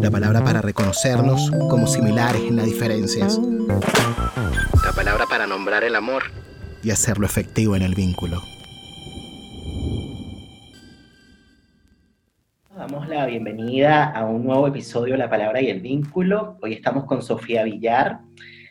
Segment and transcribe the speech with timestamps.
[0.00, 3.38] La palabra para reconocernos como similares en las diferencias.
[3.38, 6.22] La palabra para nombrar el amor
[6.82, 8.40] y hacerlo efectivo en el vínculo.
[12.74, 16.56] Damos la bienvenida a un nuevo episodio de La Palabra y el Vínculo.
[16.62, 18.20] Hoy estamos con Sofía Villar.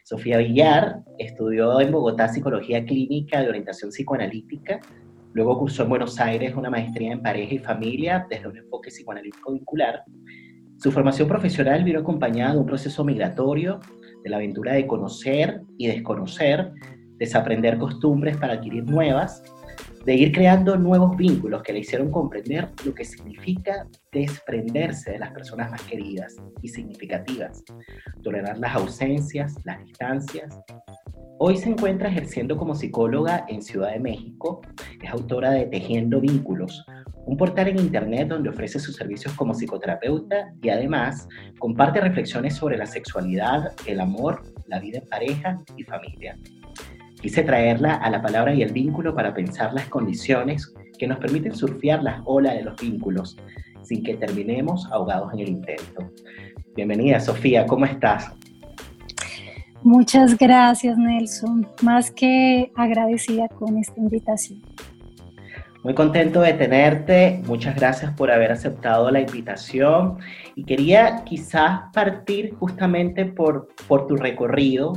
[0.04, 4.80] Sofía Villar estudió en Bogotá Psicología Clínica de Orientación Psicoanalítica.
[5.34, 9.54] Luego cursó en Buenos Aires una maestría en pareja y familia desde un enfoque psicoanalítico
[9.54, 10.04] vincular
[10.80, 13.82] su formación profesional vino acompañada de un proceso migratorio,
[14.24, 16.72] de la aventura de conocer y desconocer,
[17.18, 19.44] desaprender costumbres para adquirir nuevas,
[20.06, 25.32] de ir creando nuevos vínculos que le hicieron comprender lo que significa desprenderse de las
[25.32, 27.64] personas más queridas y significativas,
[28.24, 30.58] tolerar las ausencias, las distancias.
[31.38, 34.62] Hoy se encuentra ejerciendo como psicóloga en Ciudad de México,
[35.02, 36.86] es autora de Tejiendo Vínculos,
[37.26, 41.28] un portal en Internet donde ofrece sus servicios como psicoterapeuta y además
[41.60, 46.38] comparte reflexiones sobre la sexualidad, el amor, la vida en pareja y familia.
[47.22, 51.54] Quise traerla a la palabra y el vínculo para pensar las condiciones que nos permiten
[51.54, 53.38] surfear las olas de los vínculos
[53.84, 56.12] sin que terminemos ahogados en el intento.
[56.76, 58.32] Bienvenida, Sofía, ¿cómo estás?
[59.84, 61.68] Muchas gracias, Nelson.
[61.82, 64.62] Más que agradecida con esta invitación.
[65.82, 70.18] Muy contento de tenerte, muchas gracias por haber aceptado la invitación
[70.54, 74.92] y quería quizás partir justamente por, por tu recorrido.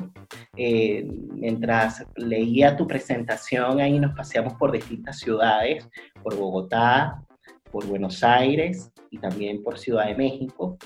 [0.57, 5.89] Eh, mientras leía tu presentación, ahí nos paseamos por distintas ciudades,
[6.21, 7.23] por Bogotá,
[7.71, 10.79] por Buenos Aires y también por Ciudad de México.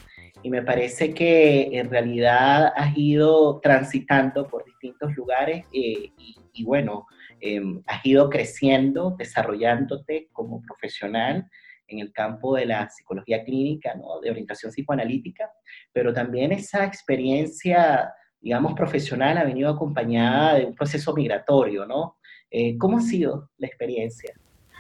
[0.43, 6.65] Y me parece que en realidad has ido transitando por distintos lugares eh, y, y
[6.65, 7.07] bueno,
[7.49, 11.49] Em, has ido creciendo, desarrollándote como profesional
[11.87, 14.21] en el campo de la psicología clínica, ¿no?
[14.21, 15.49] de orientación psicoanalítica,
[15.93, 22.17] pero también esa experiencia, digamos, profesional ha venido acompañada de un proceso migratorio, ¿no?
[22.51, 24.35] Eh, ¿Cómo ha sido la experiencia?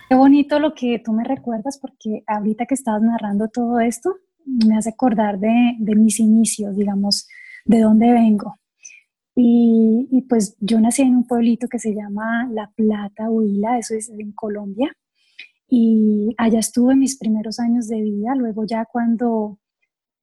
[0.08, 4.76] Qué bonito lo que tú me recuerdas, porque ahorita que estabas narrando todo esto, me
[4.76, 7.28] hace acordar de, de mis inicios, digamos,
[7.64, 8.56] de dónde vengo.
[9.38, 14.08] Y, pues yo nací en un pueblito que se llama La Plata, Huila, eso es
[14.08, 14.96] en Colombia.
[15.68, 18.34] Y allá estuve mis primeros años de vida.
[18.34, 19.58] Luego ya cuando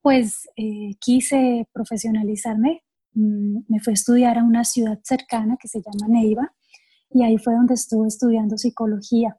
[0.02, 5.80] pues eh, quise profesionalizarme, mm, me fui a estudiar a una ciudad cercana que se
[5.80, 6.52] llama Neiva.
[7.12, 9.38] Y ahí fue donde estuve estudiando psicología.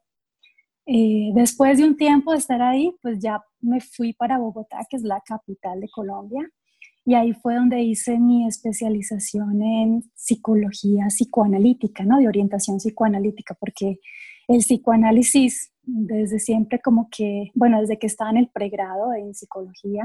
[0.87, 4.97] Eh, después de un tiempo de estar ahí, pues ya me fui para Bogotá, que
[4.97, 6.49] es la capital de Colombia.
[7.05, 12.19] Y ahí fue donde hice mi especialización en psicología psicoanalítica, ¿no?
[12.19, 14.01] De orientación psicoanalítica, porque
[14.49, 20.05] el psicoanálisis desde siempre como que, bueno, desde que estaba en el pregrado en psicología,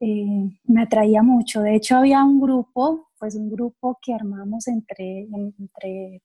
[0.00, 1.60] eh, me atraía mucho.
[1.62, 5.28] De hecho, había un grupo, pues un grupo que armamos entre,
[5.58, 6.22] entre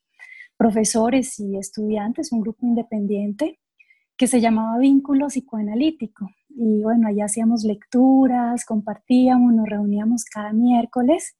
[0.58, 3.60] profesores y estudiantes, un grupo independiente,
[4.16, 6.28] que se llamaba Vínculo Psicoanalítico.
[6.60, 11.38] Y bueno, allá hacíamos lecturas, compartíamos, nos reuníamos cada miércoles.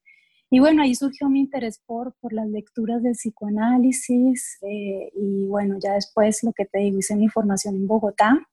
[0.52, 4.60] Y bueno, ahí surgió mi interés por, por las lecturas de psicoanálisis.
[4.62, 8.48] Eh, y bueno, ya después lo que te digo, hice mi formación en Bogotá.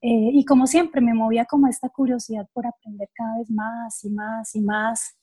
[0.00, 4.10] Eh, y como siempre, me movía como esta curiosidad por aprender cada vez más y
[4.10, 5.18] más y más.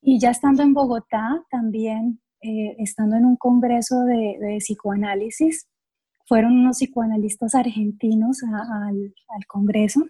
[0.00, 5.66] Y ya estando en Bogotá, también eh, estando en un congreso de, de psicoanálisis,
[6.26, 10.04] fueron unos psicoanalistas argentinos al, Congreso.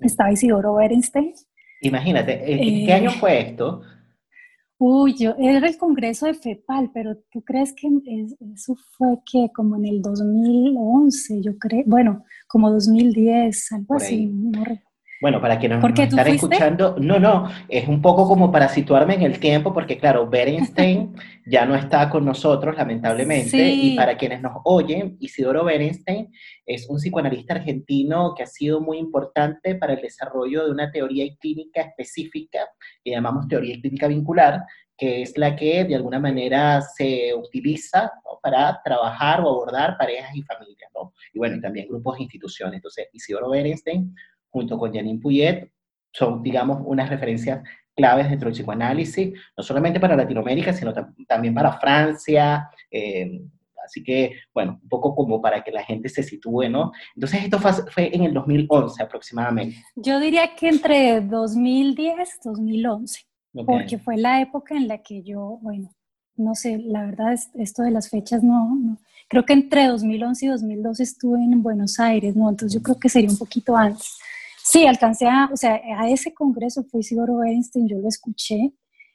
[0.00, 1.32] Estaba Isidoro Berenstein.
[1.80, 3.82] Imagínate, ¿en qué año eh, fue esto?
[4.78, 7.88] Uy, yo, era el Congreso de FEPAL, pero ¿tú crees que
[8.52, 14.64] eso fue que como en el 2011, yo creo, bueno, como 2010, algo así, no
[15.24, 19.22] bueno, para quienes nos están escuchando, no, no, es un poco como para situarme en
[19.22, 21.14] el tiempo, porque claro, Berenstein
[21.46, 26.30] ya no está con nosotros, lamentablemente, y para quienes nos oyen, Isidoro Berenstein
[26.66, 31.24] es un psicoanalista argentino que ha sido muy importante para el desarrollo de una teoría
[31.40, 32.58] clínica específica,
[33.02, 34.60] que llamamos teoría clínica vincular,
[34.94, 38.12] que es la que de alguna manera se utiliza
[38.42, 41.14] para trabajar o abordar parejas y familias, ¿no?
[41.32, 42.76] Y bueno, y también grupos e instituciones.
[42.76, 44.14] Entonces, Isidoro Berenstein
[44.54, 45.68] junto con Janine Puyet,
[46.12, 47.60] son, digamos, unas referencias
[47.96, 50.94] claves dentro del psicoanálisis, no solamente para Latinoamérica, sino
[51.26, 52.70] también para Francia.
[52.88, 53.42] Eh,
[53.84, 56.92] así que, bueno, un poco como para que la gente se sitúe, ¿no?
[57.16, 59.76] Entonces, esto fue, en el 2011 aproximadamente.
[59.96, 63.20] Yo diría que entre 2010 y 2011,
[63.66, 65.90] porque fue la época en la que yo, bueno,
[66.36, 68.98] no sé, la verdad, esto de las fechas no, no,
[69.28, 72.48] creo que entre 2011 y 2012 estuve en Buenos Aires, ¿no?
[72.48, 74.18] Entonces yo creo que sería un poquito antes.
[74.74, 78.72] Sí, alcancé a, o sea, a ese congreso fue Isidoro Bernstein, yo lo escuché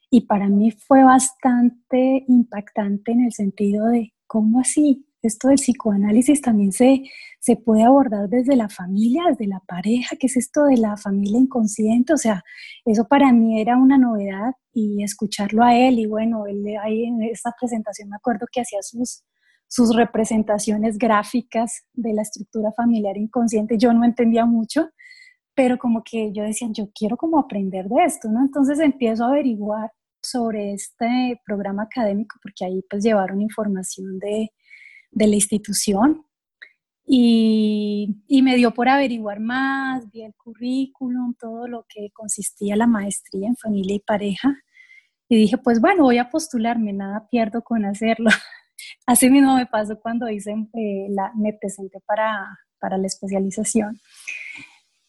[0.09, 6.41] y para mí fue bastante impactante en el sentido de cómo así, esto del psicoanálisis
[6.41, 7.03] también se,
[7.41, 11.39] se puede abordar desde la familia, desde la pareja, que es esto de la familia
[11.39, 12.41] inconsciente, o sea,
[12.85, 17.21] eso para mí era una novedad y escucharlo a él y bueno, él ahí en
[17.21, 19.25] esta presentación me acuerdo que hacía sus,
[19.67, 24.88] sus representaciones gráficas de la estructura familiar inconsciente, yo no entendía mucho,
[25.59, 28.39] pero como que yo decía, yo quiero como aprender de esto, ¿no?
[28.39, 29.91] Entonces empiezo a averiguar
[30.21, 34.53] sobre este programa académico, porque ahí pues llevaron información de,
[35.11, 36.25] de la institución
[37.06, 42.88] y, y, me dio por averiguar más, vi el currículum, todo lo que consistía la
[42.88, 44.56] maestría en familia y pareja.
[45.27, 48.29] Y dije, pues bueno, voy a postularme, nada pierdo con hacerlo.
[49.06, 52.47] Así mismo me pasó cuando hice, eh, la, me presenté para,
[52.79, 54.00] para la especialización.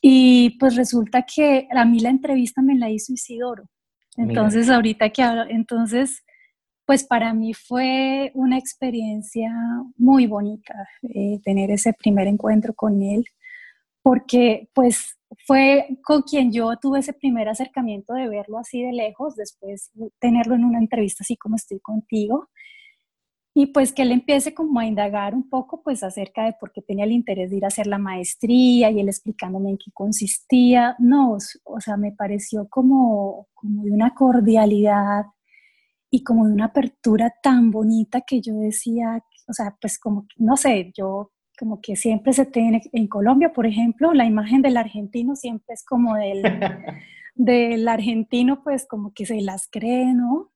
[0.00, 3.64] Y pues resulta que a mí la entrevista me la hizo Isidoro.
[4.16, 6.24] Entonces, ahorita que hablo, entonces,
[6.84, 9.50] pues para mí fue una experiencia
[9.96, 13.24] muy bonita eh, tener ese primer encuentro con él,
[14.02, 15.16] porque pues
[15.46, 20.54] fue con quien yo tuve ese primer acercamiento de verlo así de lejos, después tenerlo
[20.54, 22.48] en una entrevista así como estoy contigo,
[23.52, 26.82] y pues que él empiece como a indagar un poco pues acerca de por qué
[26.82, 30.94] tenía el interés de ir a hacer la maestría y él explicándome en qué consistía.
[30.98, 35.24] No, o sea, me pareció como, como de una cordialidad
[36.10, 40.56] y como de una apertura tan bonita que yo decía, o sea, pues como, no
[40.56, 45.36] sé, yo como que siempre se tiene, en Colombia, por ejemplo, la imagen del argentino
[45.36, 46.42] siempre es como del,
[47.34, 50.49] del argentino, pues como que se las cree, ¿no?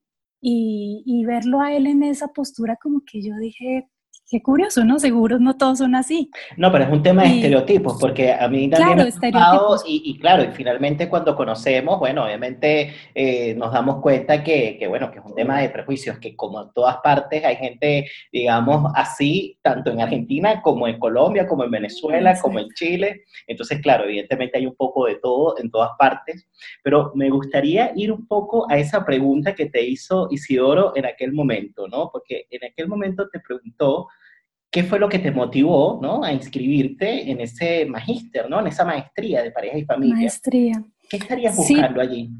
[0.47, 3.89] Y, verlo a él en esa postura como que yo dije,
[4.31, 4.99] qué curioso, ¿no?
[4.99, 6.31] Seguro no todos son así.
[6.57, 10.19] No, pero es un tema de estereotipos, porque a mí también claro, me y, y,
[10.19, 15.19] claro, y finalmente cuando conocemos, bueno, obviamente eh, nos damos cuenta que, que, bueno, que
[15.19, 19.91] es un tema de prejuicios, que como en todas partes hay gente, digamos, así, tanto
[19.91, 23.25] en Argentina como en Colombia, como en Venezuela, como en Chile.
[23.47, 26.49] Entonces, claro, evidentemente hay un poco de todo en todas partes,
[26.83, 31.33] pero me gustaría ir un poco a esa pregunta que te hizo Isidoro en aquel
[31.33, 32.11] momento, ¿no?
[32.11, 34.09] Porque en aquel momento te preguntó,
[34.75, 36.25] ¿Qué fue lo que te motivó ¿no?
[36.25, 38.59] a inscribirte en ese magíster, ¿no?
[38.59, 40.17] en esa maestría de pareja y familia?
[40.17, 40.85] Maestría.
[41.09, 42.33] ¿Qué estarías buscando allí?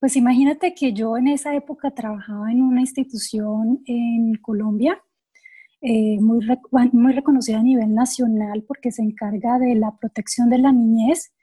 [0.00, 4.98] Pues imagínate que yo en esa época trabajaba en una institución en Colombia,
[5.82, 6.46] eh, muy,
[6.92, 11.34] muy reconocida a nivel nacional porque se encarga de la protección de la niñez,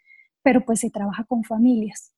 [0.41, 2.11] pero pues se trabaja con familias.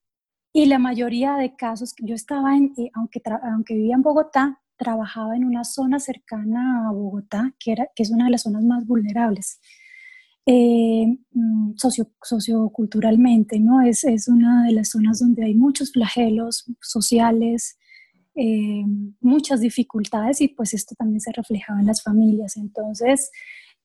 [0.53, 5.35] Y la mayoría de casos, yo estaba en, eh, aunque, aunque vivía en Bogotá, trabajaba
[5.35, 8.85] en una zona cercana a Bogotá, que, era, que es una de las zonas más
[8.85, 9.59] vulnerables.
[10.45, 13.81] Eh, mm, socio, socioculturalmente, ¿no?
[13.81, 17.77] Es, es, una de las zonas donde hay muchos flagelos sociales,
[18.35, 18.83] eh,
[19.21, 22.57] muchas dificultades y pues esto también se reflejaba en las familias.
[22.57, 23.31] Entonces,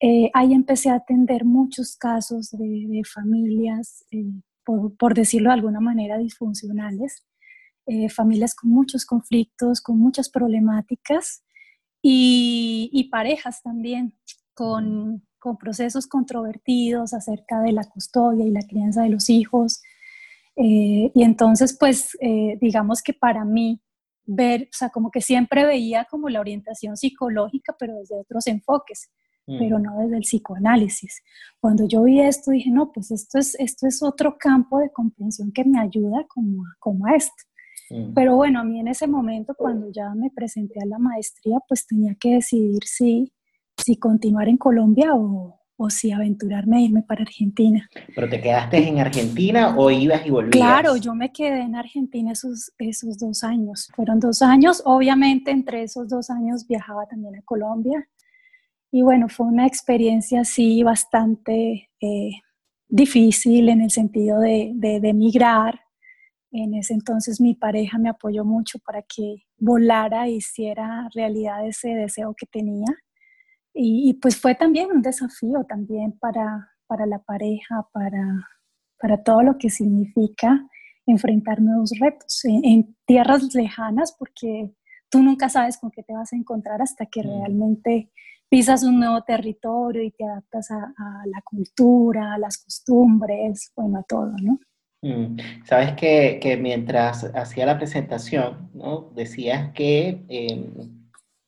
[0.00, 4.04] eh, ahí empecé a atender muchos casos de, familias,
[4.64, 7.24] por, por, decirlo de alguna manera, disfuncionales,
[7.88, 11.42] eh, familias con muchos conflictos, con muchas problemáticas
[12.02, 14.14] y, parejas también
[14.54, 19.82] con, con, procesos controvertidos acerca de la custodia y la crianza de los hijos.
[20.56, 23.80] Eh, y entonces, pues, eh, digamos que para mí,
[24.24, 29.08] ver, o sea, como que siempre veía como la orientación psicológica, pero desde otros enfoques
[29.58, 31.22] pero no desde el psicoanálisis.
[31.60, 35.52] Cuando yo vi esto, dije, no, pues esto es, esto es otro campo de comprensión
[35.52, 37.44] que me ayuda como, como a esto.
[37.90, 38.14] Mm.
[38.14, 41.86] Pero bueno, a mí en ese momento, cuando ya me presenté a la maestría, pues
[41.86, 43.32] tenía que decidir si,
[43.76, 47.88] si continuar en Colombia o, o si aventurarme a irme para Argentina.
[48.14, 50.52] ¿Pero te quedaste en Argentina o ibas y volvías?
[50.52, 53.88] Claro, yo me quedé en Argentina esos, esos dos años.
[53.94, 58.08] Fueron dos años, obviamente entre esos dos años viajaba también a Colombia.
[58.90, 62.30] Y bueno, fue una experiencia así bastante eh,
[62.88, 65.80] difícil en el sentido de, de, de migrar,
[66.50, 71.90] en ese entonces mi pareja me apoyó mucho para que volara e hiciera realidad ese
[71.90, 72.86] deseo que tenía.
[73.74, 78.48] Y, pues fue también un desafío también para, para la pareja, para,
[78.98, 80.66] para todo lo que significa
[81.06, 84.74] enfrentar nuevos retos en, tierras lejanas porque
[85.08, 88.10] tú nunca sabes con qué te vas a encontrar hasta que realmente
[88.50, 90.92] pisas un nuevo territorio y te adaptas a,
[91.26, 94.58] la cultura, a las costumbres, bueno, a todo, ¿no?
[95.02, 95.36] Mm.
[95.64, 99.10] Sabes que, mientras hacía la presentación, ¿no?
[99.14, 100.98] decías que em,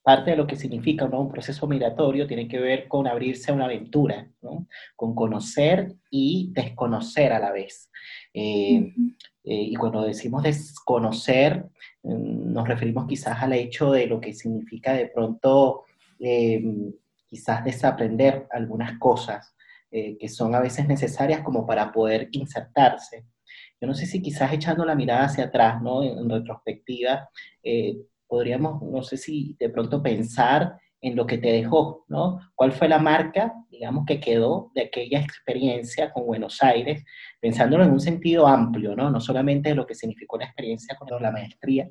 [0.02, 3.64] parte de lo que significa un proceso migratorio tiene que ver con abrirse a una
[3.64, 4.66] aventura, ¿no?
[4.96, 7.90] con conocer y desconocer a la vez.
[8.32, 8.92] Eh,
[9.44, 11.68] eh, y cuando decimos desconocer,
[12.02, 15.84] mm, nos referimos quizás al hecho de lo que significa de pronto
[16.20, 16.92] em,
[17.28, 19.54] quizás desaprender algunas cosas
[19.92, 23.24] eh, que son a veces necesarias como para poder insertarse.
[23.80, 26.02] Yo no sé si quizás echando la mirada hacia atrás, ¿no?
[26.02, 27.28] En, retrospectiva,
[28.26, 32.40] podríamos, no sé si de pronto pensar en lo que te dejó, ¿no?
[32.54, 37.02] ¿Cuál fue la marca, digamos, que quedó de aquella experiencia con Buenos Aires,
[37.40, 39.10] pensándolo en un sentido amplio, ¿no?
[39.10, 41.90] No solamente lo que significó la experiencia con la maestría,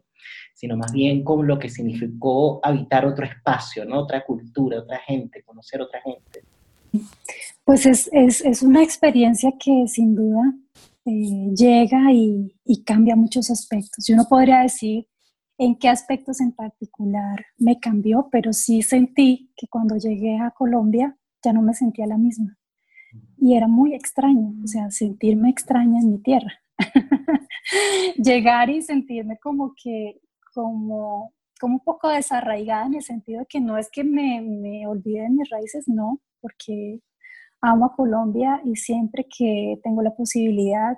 [0.54, 4.00] sino más bien con lo que significó habitar otro espacio, ¿no?
[4.00, 6.44] Otra cultura, otra gente, conocer otra gente.
[7.64, 10.54] Pues es, es, es una experiencia que sin duda
[11.10, 14.08] eh, llega y, y cambia muchos aspectos.
[14.08, 15.08] Y uno podría decir
[15.58, 21.18] en qué aspectos en particular me cambió, pero sí sentí que cuando llegué a Colombia
[21.44, 22.58] ya no me sentía la misma.
[23.38, 26.54] Y era muy extraño, o sea, sentirme extraña en mi tierra.
[28.18, 30.22] Llegar y sentirme como que,
[30.54, 34.88] como, como un poco desarraigada en el sentido de que no es que me, me
[34.88, 37.02] olvide de mis raíces, no, porque
[37.62, 40.98] amo a Colombia y siempre que tengo la posibilidad,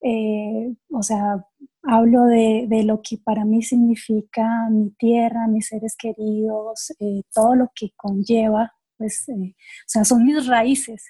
[0.00, 1.44] eh, o sea,
[1.82, 7.54] hablo de, de, lo que para mí significa mi tierra, mis seres queridos, eh, todo
[7.56, 11.04] lo que conlleva, pues, eh, o sea, son mis raíces,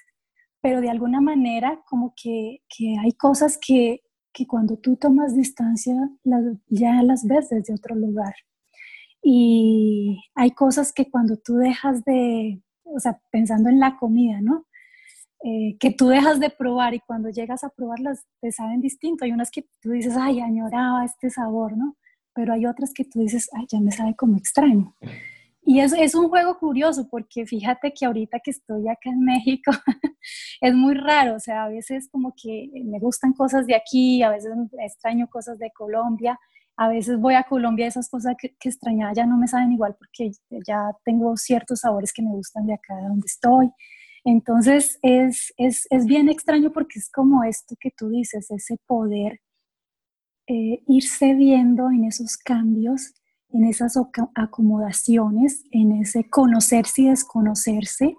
[0.61, 4.01] pero de alguna manera como que, que hay cosas que,
[4.33, 5.95] que, cuando tú tomas distancia
[6.67, 8.33] ya las ves desde otro lugar.
[9.21, 14.65] Y hay cosas que cuando tú dejas de, o sea, pensando en la comida, ¿no?
[15.41, 19.23] Eh, que tú dejas de probar y cuando llegas a probarlas te saben distinto.
[19.23, 21.95] Hay unas que tú dices, ay, añoraba este sabor, ¿no?
[22.33, 24.95] Pero hay otras que tú dices, ay, ya me sabe como extraño.
[25.61, 29.71] Y es, es un juego curioso porque fíjate que ahorita que estoy acá en México
[30.61, 34.31] es muy raro, o sea, a veces como que me gustan cosas de aquí, a
[34.31, 36.39] veces extraño cosas de Colombia,
[36.75, 39.71] a veces voy a Colombia y esas cosas que, que extrañaba ya no me saben
[39.71, 40.31] igual porque
[40.65, 43.69] ya tengo ciertos sabores que me gustan de acá donde estoy.
[44.23, 49.39] Entonces es, es, es, bien extraño porque es como esto que tú dices, ese poder
[50.47, 53.13] eh, irse viendo en esos cambios,
[53.49, 53.97] en esas
[54.35, 58.15] acomodaciones, en ese conocerse y desconocerse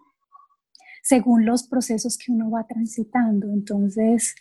[1.02, 3.48] según los procesos que uno va transitando.
[3.48, 4.34] Entonces,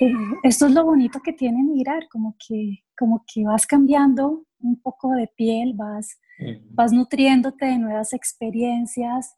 [0.00, 4.80] eh, esto es lo bonito que tiene mirar, como que, como que vas cambiando un
[4.80, 6.18] poco de piel, vas,
[6.70, 9.36] vas nutriéndote de nuevas experiencias,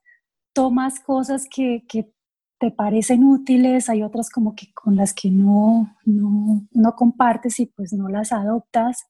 [0.53, 2.13] tomas cosas que, que
[2.59, 7.67] te parecen útiles, hay otras como que con las que no, no, no compartes y
[7.67, 9.07] pues no las adoptas.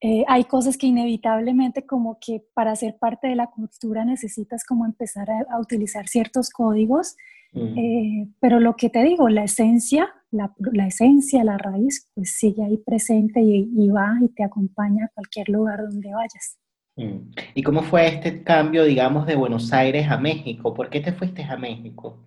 [0.00, 4.84] Eh, hay cosas que inevitablemente como que para ser parte de la cultura necesitas como
[4.84, 7.16] empezar a, utilizar ciertos códigos,
[7.52, 7.78] mm.
[7.78, 12.62] eh, pero lo que te digo, la esencia, la, la, esencia, la raíz, pues sigue
[12.62, 16.58] ahí presente y, y va y te acompaña a cualquier lugar donde vayas.
[16.96, 17.32] Mm.
[17.54, 20.74] ¿Y cómo fue este cambio, digamos, de Buenos Aires a México?
[20.74, 22.18] ¿Por qué te fuiste a México?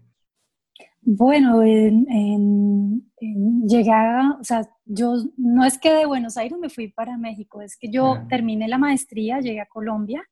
[1.09, 3.01] Bueno, en,
[4.41, 7.89] o sea, yo no es que de Buenos Aires me fui para México, es que
[7.89, 8.25] yo ah.
[8.27, 10.27] terminé la maestría, llegué a Colombia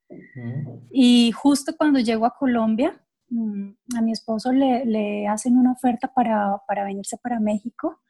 [0.91, 6.59] y justo cuando llego a Colombia, mm, a mi esposo le, hacen una oferta para,
[6.83, 8.01] venirse para México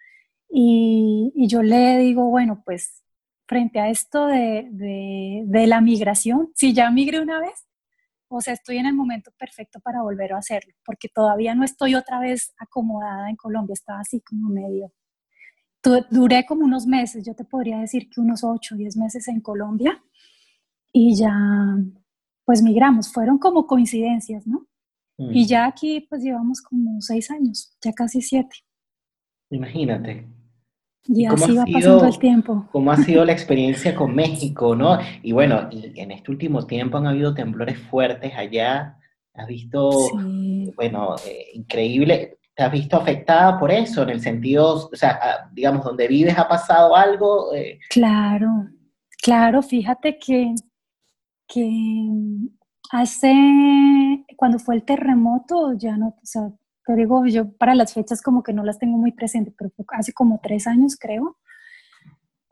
[0.50, 3.05] y, y yo le digo, bueno, pues
[3.48, 7.66] frente a esto de, la migración, si ya migré una vez,
[8.28, 11.96] o sea, estoy en el momento perfecto para volver a hacerlo, porque todavía no estoy
[11.96, 14.92] otra vez acomodada en Colombia, estaba así como medio.
[16.10, 19.40] Duré como unos meses, yo te podría decir que unos 8 o 10 meses en
[19.40, 20.04] Colombia
[20.92, 21.32] y ya,
[22.44, 24.66] pues migramos, fueron como coincidencias, ¿no?
[25.18, 25.48] Y mm.
[25.48, 28.50] ya aquí pues llevamos como 6 años, ya casi 7.
[29.52, 30.35] Imagínate.
[31.08, 32.68] Y, así va pasando el tiempo.
[32.72, 34.98] ¿Cómo ha sido la experiencia con México, no?
[35.22, 38.98] Y bueno, y en este último tiempo han habido temblores fuertes allá.
[39.34, 39.92] ¿Has visto,
[40.76, 42.40] bueno, eh, increíble?
[42.56, 44.04] ¿Te has visto afectada por eso?
[44.04, 47.54] En el sentido, o sea, ah, digamos, donde vives ha pasado algo.
[47.54, 47.80] Eh.
[47.90, 48.68] Claro,
[49.22, 50.56] claro, fíjate que,
[51.48, 51.70] que
[52.92, 53.34] hace,
[54.38, 56.50] cuando fue el terremoto, ya no, o sea,
[56.86, 60.14] te digo, yo para las fechas como que no las tengo muy presentes, pero hace
[60.14, 61.38] como tres años creo,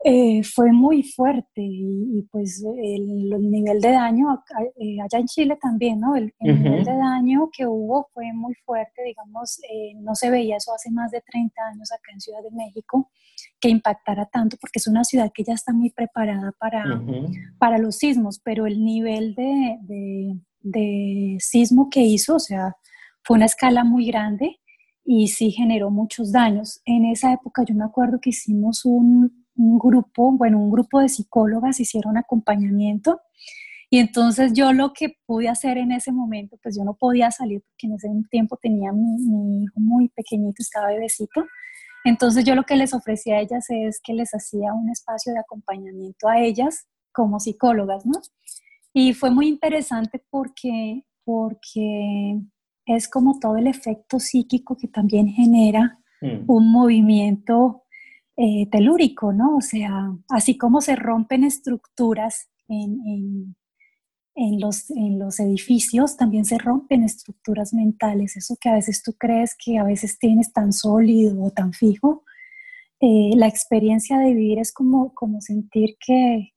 [0.06, 4.44] Eh, fue muy fuerte y, pues el, nivel de daño,
[4.78, 6.14] eh, allá en Chile también, ¿no?
[6.14, 10.74] El, nivel de daño que hubo fue muy fuerte, digamos, eh, no se veía eso
[10.74, 13.10] hace más de 30 años acá en Ciudad de México,
[13.58, 16.84] que impactara tanto, porque es una ciudad que ya está muy preparada para,
[17.56, 22.76] para los sismos, pero el nivel de, de, de sismo que hizo, o sea,
[23.24, 24.60] fue una escala muy grande
[25.04, 26.80] y sí generó muchos daños.
[26.84, 31.80] En esa época yo me acuerdo que hicimos un grupo, bueno, un grupo de psicólogas
[31.80, 33.20] hicieron acompañamiento
[33.94, 37.62] y entonces yo lo que pude hacer en ese momento, pues yo no podía salir
[37.62, 41.46] porque en ese tiempo tenía mi, hijo muy pequeñito, estaba bebecito.
[42.04, 45.38] Entonces yo lo que les ofrecía a ellas es que les hacía un espacio de
[45.38, 48.20] acompañamiento a ellas como psicólogas, ¿no?
[48.92, 52.40] Y fue muy interesante porque, porque
[52.86, 56.44] es como todo el efecto psíquico que también genera mm.
[56.46, 57.84] un movimiento
[58.36, 59.56] eh, telúrico, ¿no?
[59.56, 63.56] O sea, así como se rompen estructuras en,
[64.58, 68.36] los, en los edificios, también se rompen estructuras mentales.
[68.36, 72.24] Eso que a veces tú crees que a veces tienes tan sólido o tan fijo,
[73.00, 76.52] eh, la experiencia de vivir es como, como sentir que,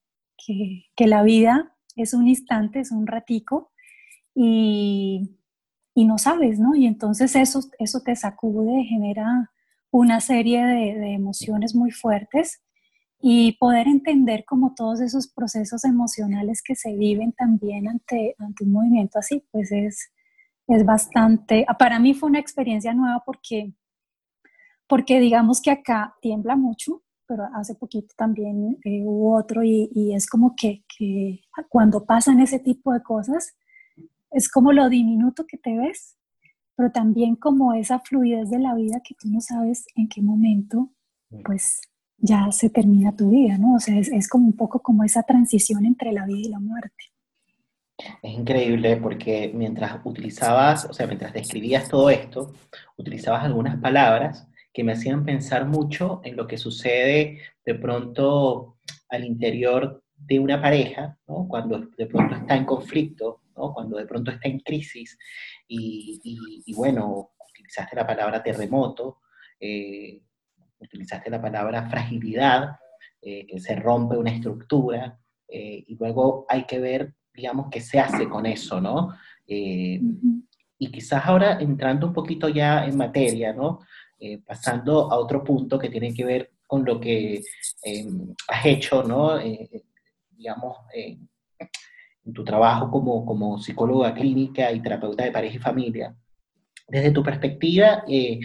[0.98, 3.70] la vida es un instante, es un ratico,
[4.34, 5.37] y,
[6.00, 6.74] y, no sabes, ¿no?
[6.74, 9.50] Y entonces eso, eso te sacude, genera
[9.90, 12.60] una serie de, emociones muy fuertes
[13.20, 18.72] y poder entender como todos esos procesos emocionales que se viven también ante, ante un
[18.72, 20.12] movimiento así, pues es,
[20.68, 23.72] es bastante, para mí fue una experiencia nueva porque,
[24.86, 30.14] porque digamos que acá tiembla mucho, pero hace poquito también eh, hubo otro y, y
[30.14, 33.57] es como que, que, cuando pasan ese tipo de cosas,
[34.30, 36.18] es como lo diminuto que te ves
[36.78, 40.92] pero también como esa fluidez de la vida que tú no sabes en qué momento,
[41.44, 41.80] pues
[42.18, 43.74] ya se termina tu vida, ¿no?
[43.74, 46.94] O sea, es, como un poco como esa transición entre la vida y la muerte.
[48.22, 52.52] Es increíble porque mientras utilizabas, o sea, mientras describías todo esto,
[52.96, 58.76] utilizabas algunas palabras que me hacían pensar mucho en lo que sucede de pronto
[59.08, 61.48] al interior de una pareja, ¿no?
[61.48, 63.74] Cuando de pronto está en conflicto, ¿no?
[63.74, 65.18] Cuando de pronto está en crisis
[65.66, 69.18] y, bueno, utilizaste la palabra terremoto,
[69.60, 70.22] eh,
[70.78, 72.76] utilizaste la palabra fragilidad,
[73.20, 75.18] eh, que se rompe una estructura,
[75.48, 79.14] eh, y luego hay que ver, digamos, qué se hace con eso, ¿no?
[79.46, 83.80] Y quizás ahora entrando un poquito ya en materia, ¿no?
[84.44, 87.40] pasando a otro punto que tiene que ver con lo que
[88.48, 89.38] has hecho, ¿no?
[90.30, 90.76] digamos,
[92.28, 96.14] en tu trabajo como, como psicóloga clínica y terapeuta de pareja y familia.
[96.86, 98.38] Desde tu perspectiva, eh,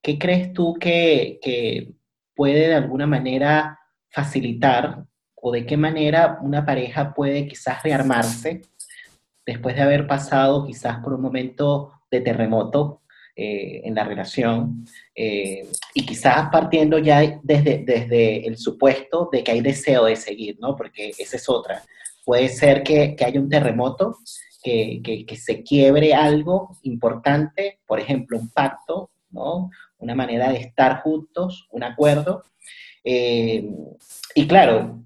[0.00, 1.92] ¿qué crees tú que, que
[2.34, 8.62] puede de alguna manera facilitar o de qué manera una pareja puede quizás rearmarse
[9.44, 13.02] después de haber pasado quizás por un momento de terremoto
[13.36, 19.50] eh, en la relación eh, y quizás partiendo ya desde, desde el supuesto de que
[19.50, 20.76] hay deseo de seguir, ¿no?
[20.76, 21.82] Porque esa es otra.
[22.24, 24.18] Puede ser que, haya un terremoto,
[24.62, 29.70] que, se quiebre algo importante, por ejemplo, un pacto, ¿no?
[29.98, 32.44] Una manera de estar juntos, un acuerdo.
[33.04, 33.68] Eh,
[34.34, 35.04] y claro,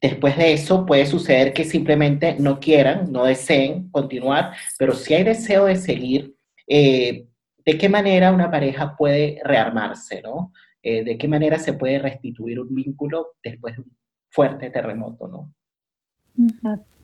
[0.00, 5.24] después de eso puede suceder que simplemente no quieran, no deseen continuar, pero si hay
[5.24, 6.36] deseo de seguir,
[6.68, 7.26] eh,
[7.64, 10.52] ¿de qué manera una pareja puede rearmarse, ¿no?
[10.82, 13.96] Eh, ¿De qué manera se puede restituir un vínculo después de un
[14.28, 15.54] fuerte terremoto, ¿no?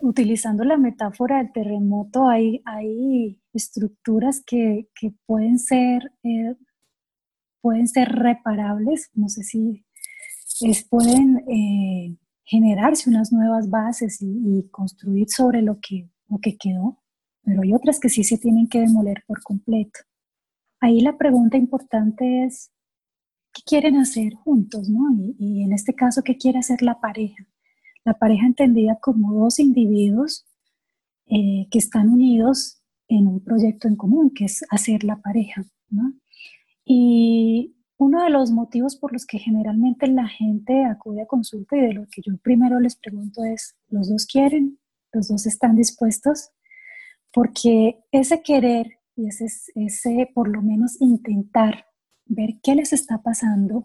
[0.01, 6.57] Utilizando la metáfora del terremoto, hay, hay estructuras que, que pueden, ser, eh,
[7.61, 9.85] pueden ser reparables, no sé si
[10.63, 17.03] es, pueden eh, generarse unas nuevas bases y, construir sobre lo que, lo que quedó,
[17.43, 20.01] pero hay otras que sí se tienen que demoler por completo.
[20.81, 22.73] Ahí la pregunta importante es,
[23.53, 24.89] ¿qué quieren hacer juntos?
[24.89, 25.03] ¿no?
[25.39, 27.50] y en este caso, ¿qué quiere hacer la pareja?
[28.05, 30.47] La pareja entendida como dos individuos
[31.27, 35.65] eh, que están unidos en un proyecto en común, que es hacer la pareja.
[36.85, 41.81] Y uno de los motivos por los que generalmente la gente acude a consulta y
[41.81, 44.79] de lo que yo primero les pregunto es, ¿los dos quieren?
[45.13, 46.51] ¿Los dos están dispuestos?
[47.33, 51.85] Porque ese querer y ese, ese por lo menos intentar
[52.25, 53.85] ver qué les está pasando,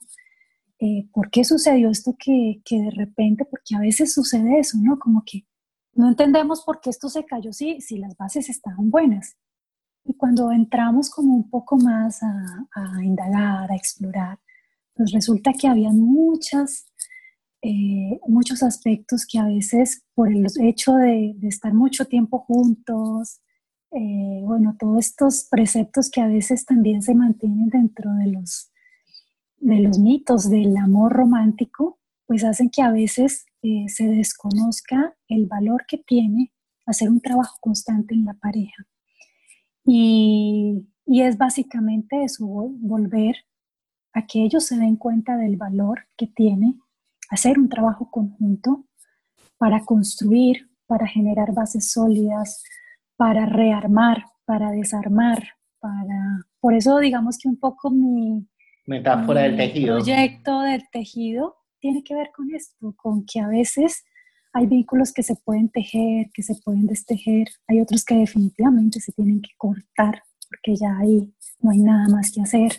[0.86, 5.00] eh, ¿por qué sucedió esto que, que, de repente, porque a veces sucede eso, ¿no?
[5.00, 5.48] Como que
[5.94, 9.36] no entendemos por qué esto se cayó si, si las bases estaban buenas.
[10.04, 14.40] Y cuando entramos como un poco más a, indagar, a explorar,
[14.94, 16.86] pues resulta que había muchas
[17.64, 23.42] eh, muchos aspectos que a veces por el hecho de, estar mucho tiempo juntos,
[23.92, 28.72] eh, bueno, todos estos preceptos que a veces también se mantienen dentro de los,
[29.66, 31.98] de los mitos del amor romántico,
[32.28, 36.54] pues hacen que a veces eh, se desconozca el valor que tiene
[36.86, 38.86] hacer un trabajo constante en la pareja.
[39.84, 43.38] Y, y es básicamente eso, volver
[44.14, 46.78] a que ellos se den cuenta del valor que tiene
[47.32, 48.86] hacer un trabajo conjunto
[49.58, 52.64] para construir, para generar bases sólidas,
[53.18, 55.44] para rearmar, para desarmar,
[55.80, 56.46] para...
[56.60, 58.48] Por eso digamos que un poco mi...
[58.86, 59.98] Metáfora del tejido.
[59.98, 64.04] proyecto del tejido tiene que ver con esto, con que a veces
[64.54, 69.12] hay vínculos que se pueden tejer, que se pueden destejer, hay otros que definitivamente se
[69.12, 72.72] tienen que cortar porque ya ahí no hay nada más que hacer.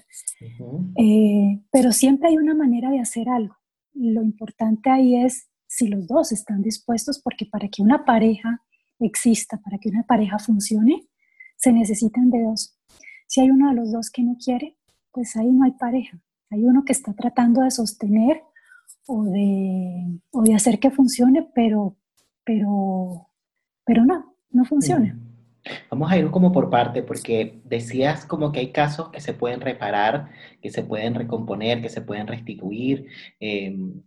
[0.97, 3.57] Eh, pero siempre hay una manera de hacer algo
[3.97, 8.63] lo importante ahí es si los dos están dispuestos, porque para que una pareja
[9.01, 11.09] exista, para que una pareja funcione,
[11.57, 12.79] se necesitan de dos.
[13.27, 14.77] Si hay uno de los dos que no quiere,
[15.17, 16.21] pues ahí no hay pareja.
[16.51, 18.43] Hay uno que está tratando de sostener
[19.07, 21.97] o de, o de hacer que funcione, pero,
[22.45, 23.31] pero,
[23.87, 25.19] pero no, no funciona.
[25.91, 29.63] Vamos a ir como por parte, porque decías como que hay casos que se pueden
[29.63, 30.29] reparar,
[30.61, 33.07] que se pueden recomponer, que se pueden restituir,
[33.41, 34.03] em,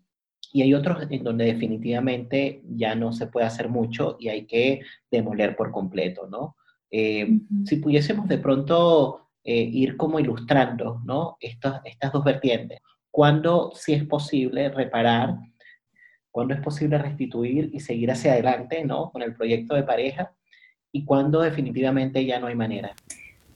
[0.54, 4.82] y hay otros en donde definitivamente ya no se puede hacer mucho y hay que
[5.10, 6.56] demoler por completo, ¿no?
[6.92, 11.38] Em, si pudiésemos de pronto eh, ir como ilustrando, ¿no?
[11.40, 12.80] Estas, estas dos vertientes,
[13.12, 15.36] ¿cuándo sí es posible reparar?
[16.32, 19.12] ¿Cuándo es posible restituir y seguir hacia adelante, ¿no?
[19.12, 20.34] Con el proyecto de pareja
[20.92, 22.94] y cuándo definitivamente ya no hay manera?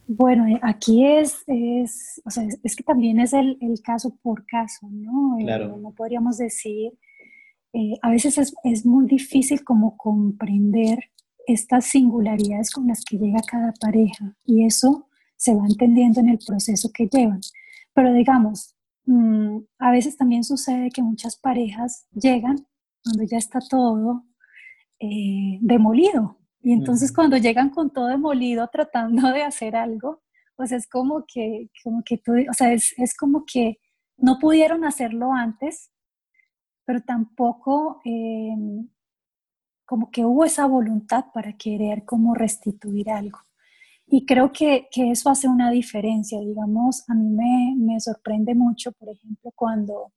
[0.08, 4.46] Bueno, eh, aquí es, es, o sea, es, que también es el, el, caso por
[4.46, 5.40] caso, ¿no?
[5.40, 5.78] Eh, claro.
[5.78, 6.92] no podríamos decir,
[7.72, 11.00] eh, a veces es, es, muy difícil como comprender
[11.48, 15.08] estas singularidades con las que llega cada pareja y eso
[15.44, 17.42] se va entendiendo en el proceso que llevan.
[17.94, 22.66] Pero digamos, mm, a veces también sucede que muchas parejas llegan
[23.04, 24.24] cuando ya está todo
[25.62, 30.22] demolido, y entonces cuando llegan con todo demolido tratando de hacer algo,
[30.56, 33.80] pues es como que, como que tú, o sea, es, es como que
[34.16, 35.92] no pudieron hacerlo antes,
[36.86, 38.56] pero tampoco eh,
[39.86, 43.40] como que hubo esa voluntad para querer como restituir algo.
[44.08, 48.92] Y creo que, que eso hace una diferencia, digamos, a mí me, me sorprende mucho,
[48.92, 50.12] por ejemplo, cuando,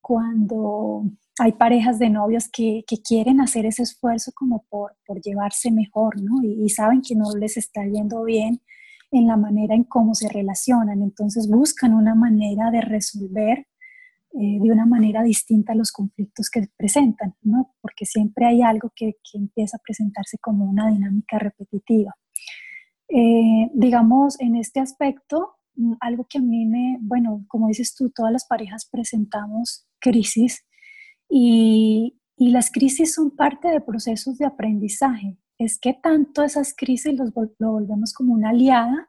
[0.00, 1.04] cuando
[1.38, 6.42] hay parejas de novios que, quieren hacer ese esfuerzo como por, por llevarse mejor, ¿no?
[6.42, 8.62] Y, saben que no les está yendo bien
[9.10, 11.02] en la manera en cómo se relacionan.
[11.02, 13.66] Entonces buscan una manera de resolver
[14.38, 17.74] eh, de una manera distinta los conflictos que presentan, ¿no?
[17.80, 22.14] Porque siempre hay algo que, empieza a presentarse como una dinámica repetitiva.
[23.08, 28.10] Eh, digamos, en este aspecto, mm, algo que a mí me, bueno, como dices tú,
[28.10, 30.64] todas las parejas presentamos crisis
[31.28, 35.38] y, y las crisis son parte de procesos de aprendizaje.
[35.58, 39.08] Es que tanto esas crisis los, lo volvemos como una aliada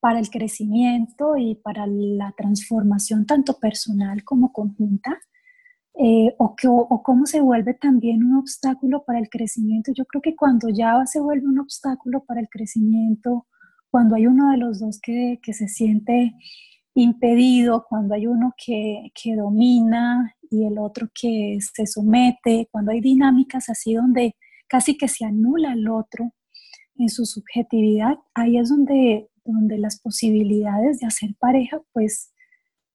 [0.00, 5.18] para el crecimiento y para la transformación tanto personal como conjunta,
[5.96, 6.68] eh, o, que,
[7.04, 9.92] cómo se vuelve también un obstáculo para el crecimiento.
[9.94, 13.46] Yo creo que cuando ya se vuelve un obstáculo para el crecimiento,
[13.90, 16.34] cuando hay uno de los dos que, se siente
[16.94, 23.00] impedido, cuando hay uno que, que domina y el otro que se somete, cuando hay
[23.00, 24.36] dinámicas así donde
[24.68, 26.32] casi que se anula el otro
[26.96, 32.32] en su subjetividad, ahí es donde, donde las posibilidades de hacer pareja pues,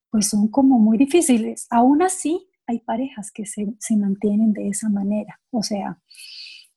[0.09, 1.67] pues son como muy difíciles.
[1.69, 5.39] Aún así, hay parejas que se, se mantienen de esa manera.
[5.49, 5.99] O sea,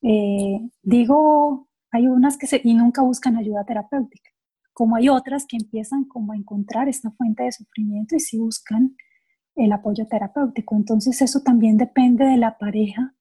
[0.00, 4.30] eh, digo, hay unas que se, y nunca buscan ayuda terapéutica,
[4.72, 8.96] como hay otras que empiezan como a encontrar esta fuente de sufrimiento y sí buscan
[9.54, 10.74] el apoyo terapéutico.
[10.76, 13.14] Entonces eso también depende de la pareja,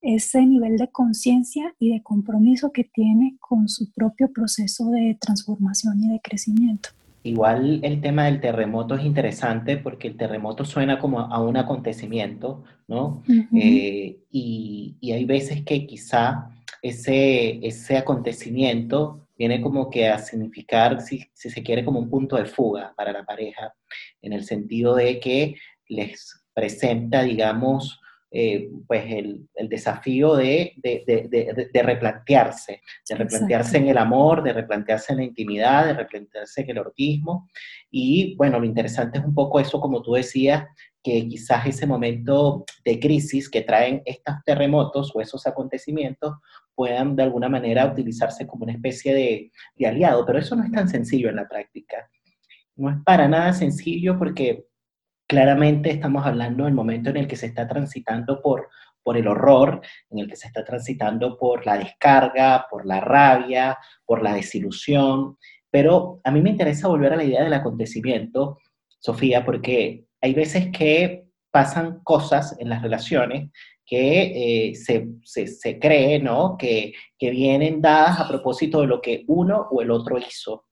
[0.00, 6.02] ese nivel de conciencia y de compromiso que tiene con su propio proceso de transformación
[6.02, 6.88] y de crecimiento.
[7.24, 12.64] Igual el tema del terremoto es interesante porque el terremoto suena como a un acontecimiento,
[12.88, 13.22] ¿no?
[13.54, 16.48] Eh, y, y, hay veces que quizá
[16.82, 22.36] ese, ese acontecimiento viene como que a significar, si, si, se quiere, como un punto
[22.36, 23.72] de fuga para la pareja,
[24.20, 25.54] en el sentido de que
[25.88, 28.00] les presenta, digamos,
[28.34, 35.18] eh, pues el, desafío de, de, replantearse, de replantearse en el amor, de replantearse en
[35.18, 37.50] la intimidad, de replantearse en el ortismo.
[37.90, 40.64] Y bueno, lo interesante es un poco eso, como tú decías,
[41.02, 46.36] que quizás ese momento de crisis que traen estos terremotos o esos acontecimientos
[46.74, 50.72] puedan de alguna manera utilizarse como una especie de, de aliado, pero eso no es
[50.72, 52.08] tan sencillo en la práctica.
[52.76, 54.64] No es para nada sencillo porque
[55.32, 58.68] claramente estamos hablando del momento en el que se está transitando por,
[59.02, 63.78] por el horror, en el que se está transitando por la descarga, por la rabia,
[64.04, 65.38] por la desilusión.
[65.70, 68.58] Pero a mí me interesa volver a la idea del acontecimiento,
[68.98, 73.50] Sofía, porque hay veces que pasan cosas en las relaciones
[73.86, 76.58] que eh, se, se, cree, ¿no?
[76.58, 80.66] Que, que vienen dadas a propósito de lo que uno o el otro hizo.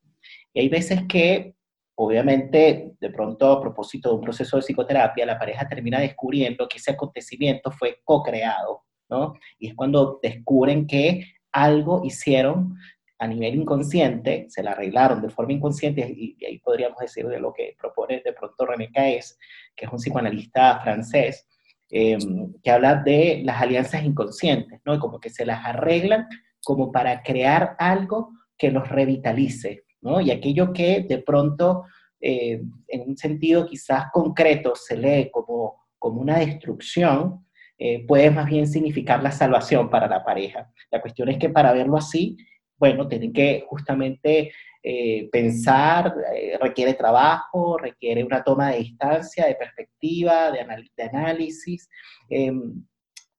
[0.53, 1.55] Y hay veces que
[2.03, 6.79] Obviamente, de pronto, a propósito de un proceso de psicoterapia, la pareja termina descubriendo que
[6.79, 9.35] ese acontecimiento fue co-creado, ¿no?
[9.59, 12.75] Y es cuando descubren que algo hicieron
[13.19, 17.53] a nivel inconsciente, se la arreglaron de forma inconsciente, y, ahí podríamos decir de lo
[17.53, 19.37] que propone de pronto René Caes,
[19.75, 21.47] que es un psicoanalista francés,
[21.91, 24.97] em, que habla de las alianzas inconscientes, ¿no?
[24.97, 26.27] Como que se las arreglan
[26.63, 31.83] como para crear algo que los revitalice, y aquello que de pronto,
[32.19, 37.45] eh, en un sentido quizás concreto, se lee como, como una destrucción,
[37.77, 40.71] eh, puede más bien significar la salvación para la pareja.
[40.91, 42.37] La cuestión es que para verlo así,
[42.77, 44.51] bueno, tienen que justamente
[44.83, 46.15] eh, pensar,
[46.59, 51.87] requiere trabajo, requiere una toma de distancia, de perspectiva, de, análisis.
[52.29, 52.83] Em,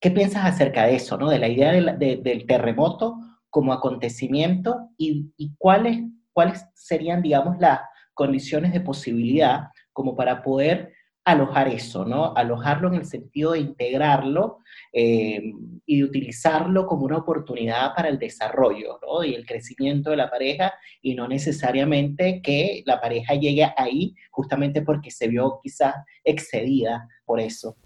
[0.00, 1.28] ¿Qué piensas acerca de eso, ¿no?
[1.30, 3.16] de la idea del terremoto
[3.50, 6.00] como acontecimiento y, y cuáles
[6.32, 7.80] cuáles serían, digamos, las
[8.14, 10.92] condiciones de posibilidad como para poder
[11.24, 12.34] alojar eso, ¿no?
[12.34, 14.58] Alojarlo en el sentido de integrarlo
[14.92, 15.40] eh,
[15.86, 19.22] y de utilizarlo como una oportunidad para el desarrollo, ¿no?
[19.22, 24.82] Y el crecimiento de la pareja y no necesariamente que la pareja llegue ahí justamente
[24.82, 27.76] porque se vio quizás excedida por eso.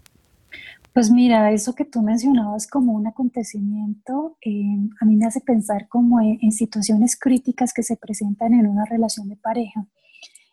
[0.97, 5.87] Pues mira, eso que tú mencionabas como un acontecimiento, eh, a mí me hace pensar
[5.87, 9.85] como en, situaciones críticas que se presentan en una relación de pareja.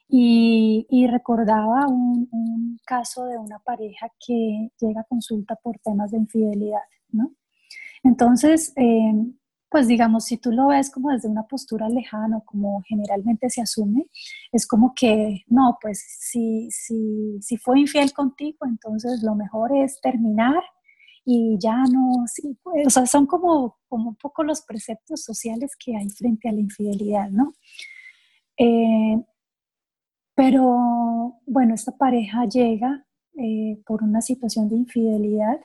[0.07, 6.85] Y, recordaba un, caso de una pareja que llega a consulta por temas de infidelidad,
[7.09, 7.33] ¿no?
[8.03, 9.15] Entonces, eh,
[9.75, 14.07] pues digamos, si tú lo ves como desde una postura lejana, como generalmente se asume,
[14.53, 20.01] es como que, no, pues si, si, si fue infiel contigo, entonces lo mejor es
[20.01, 20.63] terminar
[21.25, 25.73] y ya no, sí, pues, o sea, son como, como un poco los preceptos sociales
[25.77, 27.53] que hay frente a la infidelidad, ¿no?
[28.57, 29.25] Eh,
[30.37, 33.05] pero bueno, esta pareja llega
[33.37, 35.59] eh, por una situación de infidelidad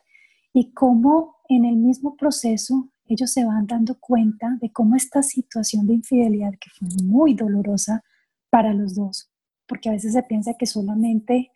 [0.51, 5.87] y como en el mismo proceso ellos se van dando cuenta de cómo esta situación
[5.87, 8.03] de infidelidad, que fue muy dolorosa
[8.49, 9.31] para los dos,
[9.67, 11.51] porque a veces se piensa que solamente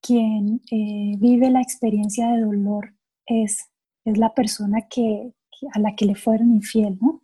[0.00, 2.94] quien eh, vive la experiencia de dolor
[3.26, 3.70] es,
[4.04, 5.32] es la persona que,
[5.72, 7.22] a la que le fueron infiel, ¿no?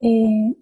[0.00, 0.54] Eh,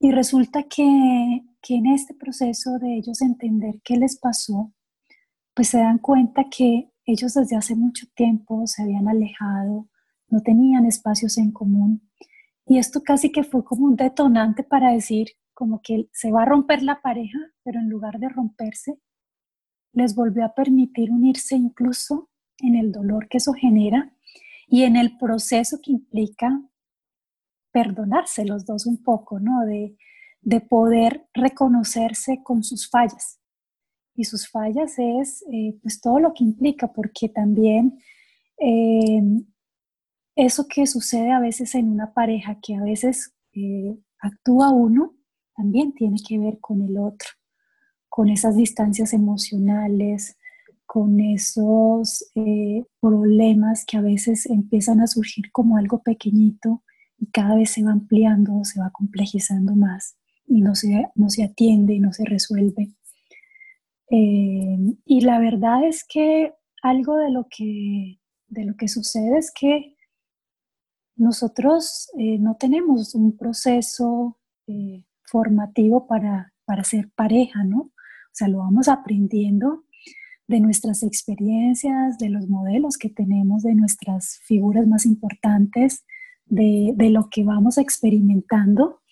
[0.00, 4.72] y resulta que, que en este proceso de ellos entender qué les pasó,
[5.54, 9.88] pues se dan cuenta que ellos desde hace mucho tiempo se habían alejado,
[10.28, 12.08] no tenían espacios en común.
[12.66, 16.46] Y esto casi que fue como un detonante para decir como que se va a
[16.46, 19.00] romper la pareja, pero en lugar de romperse,
[19.92, 24.14] les volvió a permitir unirse incluso en el dolor que eso genera
[24.68, 26.62] y en el proceso que implica
[27.72, 29.64] perdonarse los dos un poco, ¿no?
[29.66, 29.96] De,
[30.68, 33.38] poder reconocerse con sus fallas.
[34.14, 37.98] Y sus fallas es eh, pues todo lo que implica, porque también
[38.58, 39.20] eh,
[40.38, 45.16] eso que sucede a veces en una pareja, que a veces eh, actúa uno,
[45.56, 47.28] también tiene que ver con el otro,
[48.08, 50.38] con esas distancias emocionales,
[50.86, 56.84] con esos eh, problemas que a veces empiezan a surgir como algo pequeñito
[57.18, 61.42] y cada vez se va ampliando, se va complejizando más y no se, no se
[61.42, 62.92] atiende y no se resuelve.
[64.08, 69.50] Eh, y la verdad es que algo de lo que, de lo que sucede es
[69.52, 69.97] que
[71.18, 77.80] nosotros eh, no tenemos un proceso eh, formativo para, para ser pareja, ¿no?
[77.80, 79.84] O sea, lo vamos aprendiendo
[80.46, 86.04] de nuestras experiencias, de los modelos que tenemos, de nuestras figuras más importantes,
[86.46, 89.02] de, de lo que vamos experimentando,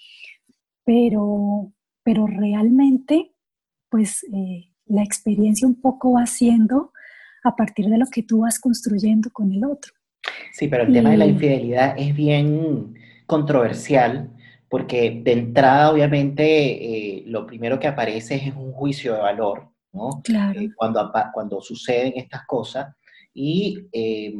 [0.84, 3.34] pero, pero realmente,
[3.90, 6.92] pues eh, la experiencia un poco va siendo
[7.44, 9.92] a partir de lo que tú vas construyendo con el otro.
[10.52, 12.94] Sí, pero el tema de la infidelidad es bien
[13.26, 14.30] controversial
[14.68, 20.20] porque de entrada obviamente eh, lo primero que aparece es un juicio de valor, ¿no?
[20.24, 20.60] Claro.
[20.60, 22.94] Eh, cuando, cuando suceden estas cosas
[23.32, 24.34] y eh,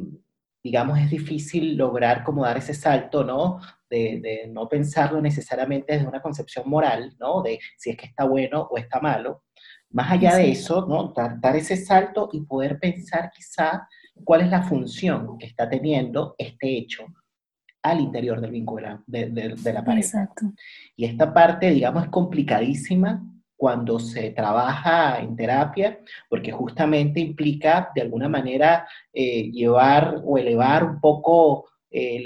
[0.63, 3.61] digamos es difícil lograr como dar ese salto, ¿no?
[3.89, 7.41] De, no pensarlo necesariamente desde una concepción moral, ¿no?
[7.41, 9.45] De si es que está bueno o está malo.
[9.91, 11.13] Más allá de eso, ¿no?
[11.17, 13.87] Dar, dar ese salto y poder pensar quizá
[14.25, 17.07] cuál es la función que está teniendo este hecho
[17.83, 20.23] al interior del vínculo de, de, la pareja.
[20.23, 20.47] Exacto.
[20.97, 23.23] Y esta parte, digamos, es complicadísima
[23.57, 30.85] cuando se trabaja en terapia, porque justamente implica de alguna manera eh, llevar o elevar
[30.85, 32.25] un poco eh,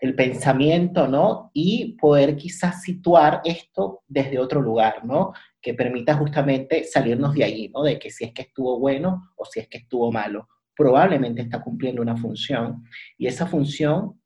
[0.00, 1.50] el pensamiento, ¿no?
[1.52, 5.32] Y poder quizás situar esto desde otro lugar, ¿no?
[5.60, 7.82] Que permita justamente salirnos de ahí, ¿no?
[7.82, 10.48] De que si es que estuvo bueno o si es que estuvo malo
[10.80, 12.84] probablemente está cumpliendo una función
[13.18, 14.18] y esa función,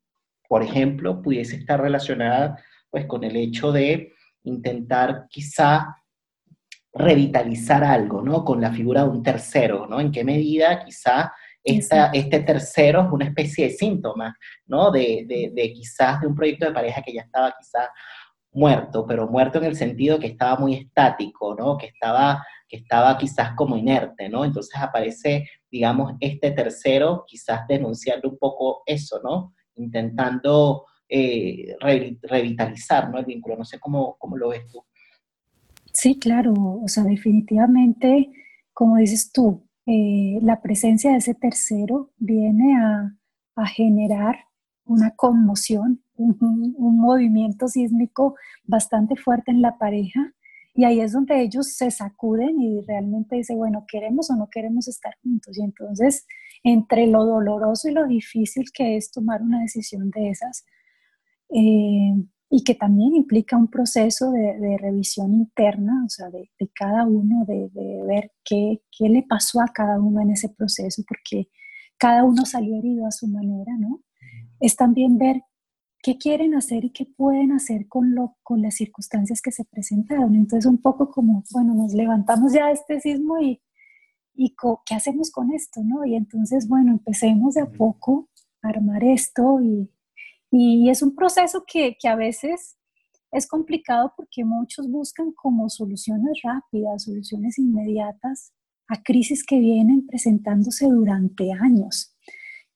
[0.49, 4.13] por ejemplo, pudiese estar relacionada pues con el hecho de
[4.45, 5.97] intentar quizá
[6.93, 8.45] revitalizar algo, ¿no?
[8.45, 9.99] Con la figura de un tercero, ¿no?
[9.99, 11.33] En qué medida quizá
[11.65, 14.93] esta, este tercero es una especie de síntoma, ¿no?
[14.93, 17.91] De, de, de, quizás de un proyecto de pareja que ya estaba quizá
[18.55, 21.77] muerto, pero muerto en el sentido que estaba muy estático, ¿no?
[21.77, 24.45] Que estaba, que estaba quizás como inerte, ¿no?
[24.45, 29.55] Entonces aparece digamos, este tercero quizás denunciando un poco eso, ¿no?
[29.75, 31.77] Intentando eh,
[32.23, 33.19] revitalizar ¿no?
[33.19, 33.57] el vínculo.
[33.57, 34.85] No sé cómo, cómo lo ves tú.
[35.93, 38.31] Sí, claro, o sea, definitivamente,
[38.73, 43.17] como dices tú, eh, la presencia de ese tercero viene a,
[43.57, 44.37] a generar
[44.87, 50.33] una conmoción, un, movimiento sísmico bastante fuerte en la pareja
[50.75, 54.89] y ahí es donde ellos se sacuden y realmente dicen, bueno, ¿queremos o no queremos
[54.89, 55.57] estar juntos?
[55.57, 56.27] Y entonces,
[56.65, 60.65] entre lo doloroso y lo difícil que es tomar una decisión de esas,
[61.51, 62.15] eh,
[62.51, 67.69] y que también implica un proceso de, revisión interna, o sea, de, cada uno, de,
[68.07, 71.49] ver qué, qué, le pasó a cada uno en ese proceso, porque
[71.99, 74.04] cada uno salió herido a su manera, ¿no?
[74.65, 75.43] Es también ver
[76.03, 80.35] qué quieren hacer y qué pueden hacer con, lo, con las circunstancias que se presentaron.
[80.35, 83.61] Entonces, un poco como, bueno, nos levantamos ya de este sismo y,
[84.35, 86.07] y qué hacemos con esto, ¿no?
[86.07, 88.31] Y entonces, bueno, empecemos de a poco
[88.63, 89.91] a armar esto y,
[90.51, 92.79] y es un proceso que, que a veces
[93.33, 98.55] es complicado porque muchos buscan como soluciones rápidas, soluciones inmediatas
[98.89, 102.14] a crisis que vienen presentándose durante años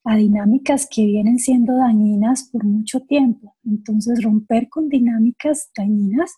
[0.08, 3.54] a dinámicas que vienen siendo dañinas por mucho tiempo.
[3.62, 6.32] Entonces, romper con dinámicas dañinas,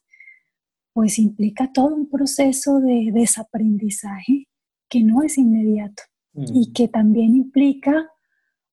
[0.92, 4.48] pues implica todo un proceso de desaprendizaje
[4.88, 6.02] que no es inmediato
[6.35, 8.11] y que también implica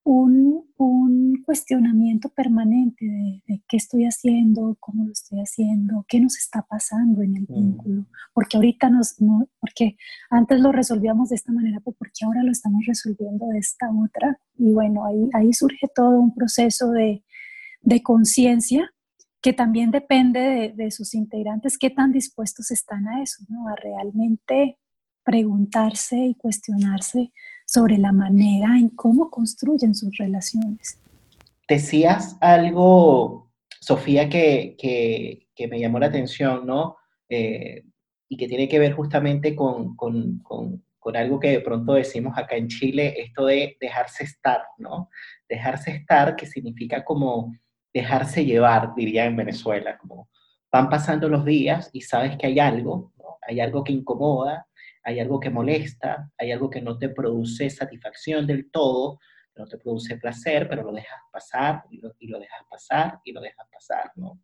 [0.07, 6.61] un, un cuestionamiento permanente de, qué estoy haciendo, cómo lo estoy haciendo, qué nos está
[6.61, 7.53] pasando en el mm.
[7.53, 8.05] vínculo.
[8.33, 9.97] Porque ahorita nos, no, porque
[10.29, 14.39] antes lo resolvíamos de esta manera, pero porque ahora lo estamos resolviendo de esta otra.
[14.57, 17.25] Y bueno, ahí, ahí surge todo un proceso de,
[17.81, 18.89] de conciencia
[19.41, 23.67] que también depende de, de, sus integrantes, qué tan dispuestos están a eso, ¿no?
[23.67, 24.79] a realmente
[25.23, 27.33] preguntarse y cuestionarse
[27.67, 30.99] sobre la manera en cómo construyen sus relaciones.
[31.67, 33.51] Decías algo,
[33.81, 36.95] Sofía, que, que, me llamó la atención, ¿no?
[37.27, 37.83] Eh,
[38.29, 42.37] y que tiene que ver justamente con, con, con, con, algo que de pronto decimos
[42.37, 45.09] acá en Chile, esto de dejarse estar, ¿no?
[45.49, 47.53] Dejarse estar, que significa como
[47.93, 50.29] dejarse llevar, diría en Venezuela, como
[50.71, 53.37] van pasando los días y sabes que hay algo, ¿no?
[53.41, 54.66] hay algo que incomoda,
[55.07, 59.19] hay algo que molesta, hay algo que no te produce satisfacción del todo,
[59.55, 63.65] no te produce placer, pero lo dejas pasar y lo, dejas pasar y lo dejas
[63.71, 64.41] pasar, ¿no?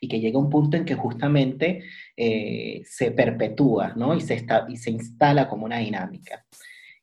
[0.00, 1.82] Y que llega un punto en que justamente
[2.16, 4.14] eh, se perpetúa, ¿no?
[4.14, 6.46] Y se, está, y se instala como una dinámica.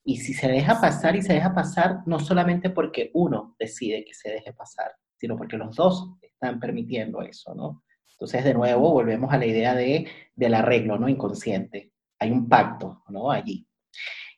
[0.06, 4.14] Y si se deja pasar y se deja pasar, no solamente porque uno decide que
[4.14, 7.84] se deje pasar, sino porque los dos están permitiendo eso, ¿no?
[8.12, 11.10] Entonces, de nuevo, volvemos a la idea de, del arreglo, ¿no?
[11.10, 13.32] Inconsciente hay un pacto, ¿no?
[13.32, 13.68] Allí.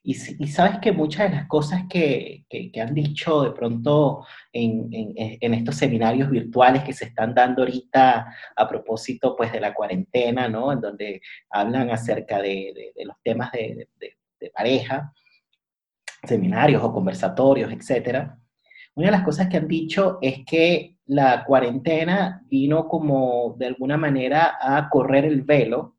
[0.02, 5.54] Y, sabes que muchas de las cosas que, que, han dicho de pronto en, en,
[5.54, 10.72] estos seminarios virtuales que se están dando ahorita a propósito pues de la cuarentena, ¿no?
[10.72, 15.14] En donde hablan acerca de, de, los temas de, de, pareja,
[16.24, 18.40] seminarios o conversatorios, etcétera.
[18.96, 23.98] Una de las cosas que han dicho es que la cuarentena vino como de alguna
[23.98, 25.98] manera a correr el velo.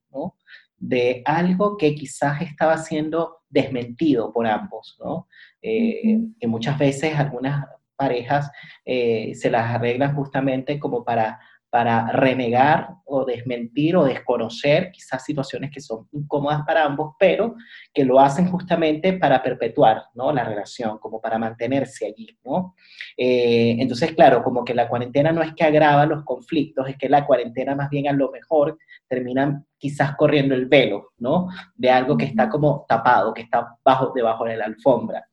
[0.81, 5.29] De algo que quizás estaba siendo desmentido por ambos, ¿no?
[5.63, 8.51] Eh, que muchas veces algunas parejas
[8.85, 11.39] eh, se las arreglan justamente como para
[11.71, 17.55] para renegar o desmentir o desconocer quizás situaciones que son incómodas para ambos, pero
[17.95, 20.33] que lo hacen justamente para perpetuar ¿no?
[20.33, 22.37] la relación, como para mantenerse allí.
[22.45, 22.75] ¿no?
[23.17, 27.09] Eh, entonces, claro, como que la cuarentena no es que agrava los conflictos, es que
[27.09, 28.77] la cuarentena más bien a lo mejor
[29.09, 31.49] terminan quizás corriendo el velo, ¿no?
[31.75, 35.27] De algo que está como tapado, que está bajo, debajo de la alfombra.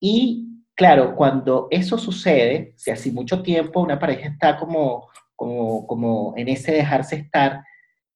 [0.00, 5.08] Y claro, cuando eso sucede, si hace mucho tiempo una pareja está como
[5.86, 7.64] como, en ese dejarse estar,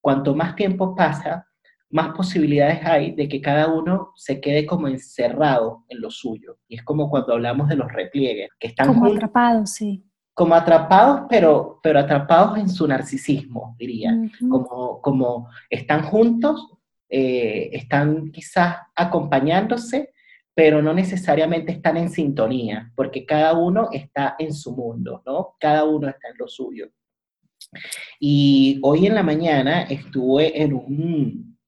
[0.00, 1.46] cuanto más tiempo pasa,
[1.90, 6.58] más posibilidades hay de que cada uno se quede como encerrado en lo suyo.
[6.68, 10.04] Y es como cuando hablamos de los repliegues, que están como atrapados, sí.
[10.36, 14.12] Como atrapados, pero, pero atrapados en su narcisismo, diría.
[14.50, 16.76] como, como están juntos,
[17.08, 20.12] eh, están quizás acompañándose,
[20.52, 25.54] pero no necesariamente están en sintonía, porque cada uno está en su mundo, ¿no?
[25.58, 26.90] Cada uno está en lo suyo.
[28.20, 31.58] Y hoy en la mañana estuve en un,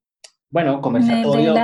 [0.51, 1.55] bueno, conversatorio.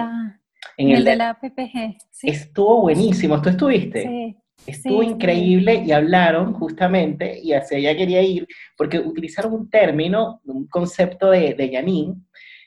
[0.77, 1.97] En el de la, PPG.
[2.23, 4.03] Estuvo buenísimo, ¿tú estuviste?
[4.03, 4.37] Sí.
[4.67, 8.47] Estuvo increíble y hablaron justamente, y hacia allá quería ir,
[8.77, 12.15] porque utilizaron un término, un concepto de, de Janine,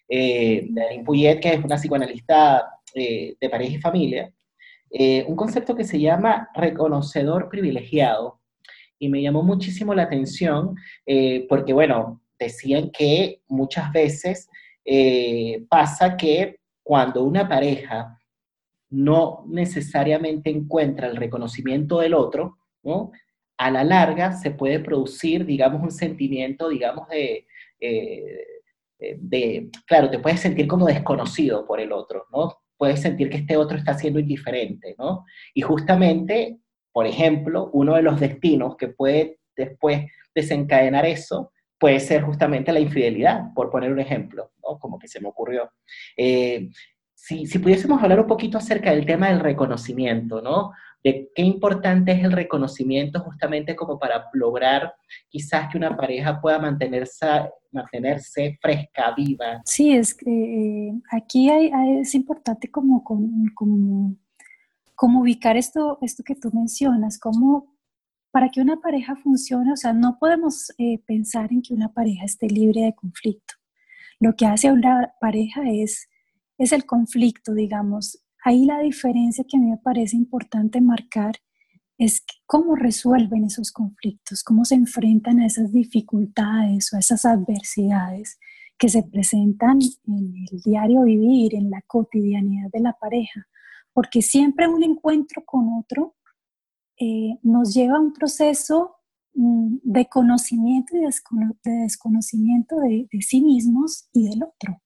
[0.07, 4.31] eh, de Janine Puyet, que es una psicoanalista eh, de pareja y familia,
[4.91, 8.39] eh, un concepto que se llama reconocedor privilegiado,
[8.99, 10.75] y me llamó muchísimo la atención
[11.05, 14.49] eh, porque, bueno, decían que muchas veces
[15.67, 18.17] pasa que cuando una pareja
[18.89, 22.57] no necesariamente encuentra el reconocimiento del otro,
[23.57, 27.47] a la larga se puede producir, digamos, un sentimiento, digamos, de,
[27.79, 28.45] eh,
[28.99, 32.55] de, claro, te puedes sentir como desconocido por el otro, ¿no?
[32.77, 35.25] Puedes sentir que este otro está siendo indiferente, ¿no?
[35.53, 36.59] Y justamente
[36.97, 42.79] por ejemplo, uno de los destinos que puede después desencadenar eso puede ser justamente la
[42.79, 44.79] infidelidad, por poner un ejemplo, ¿no?
[44.79, 45.69] como que se me ocurrió.
[46.17, 46.71] Eh,
[47.19, 50.71] si, si, pudiésemos hablar un poquito acerca del tema del reconocimiento, ¿no?
[51.03, 54.93] De qué importante es el reconocimiento justamente como para lograr
[55.27, 57.25] quizás que una pareja pueda mantenerse,
[57.71, 59.61] mantenerse fresca, viva.
[59.65, 64.15] Sí, es que eh, aquí es importante como, como
[64.93, 67.77] cómo ubicar esto, esto que tú mencionas, cómo
[68.31, 72.25] para que una pareja funcione, o sea, no podemos eh, pensar en que una pareja
[72.25, 73.55] esté libre de conflicto.
[74.19, 76.07] Lo que hace a una pareja es,
[76.57, 78.23] es el conflicto, digamos.
[78.43, 81.35] Ahí la diferencia que a mí me parece importante marcar
[81.97, 88.39] es cómo resuelven esos conflictos, cómo se enfrentan a esas dificultades o a esas adversidades
[88.77, 93.47] que se presentan en el diario vivir, en la cotidianidad de la pareja
[93.97, 96.15] porque siempre un encuentro con otro
[96.99, 98.97] eh, nos lleva a un proceso
[99.33, 104.79] mm, de conocimiento y de desconocimiento de, sí mismos y del otro.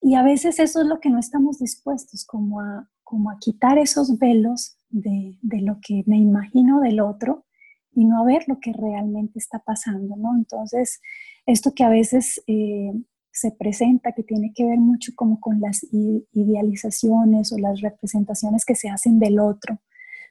[0.00, 3.78] Y a veces eso es lo que no estamos dispuestos, como a, como a quitar
[3.78, 7.44] esos velos de, lo que me imagino del otro
[7.92, 10.36] y no a ver lo que realmente está pasando, ¿no?
[10.36, 11.00] Entonces,
[11.46, 12.92] esto que a veces eh,
[13.32, 18.74] se presenta, que tiene que ver mucho como con las idealizaciones o las representaciones que
[18.74, 19.80] se hacen del otro.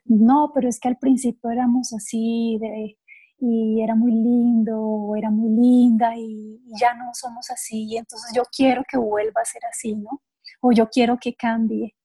[0.06, 2.98] No, pero es que al principio éramos así de,
[3.40, 8.32] y era muy lindo o era muy linda y, ya no somos así, y entonces
[8.36, 10.22] yo quiero que vuelva a ser así, ¿no?
[10.62, 11.96] O yo quiero que cambie.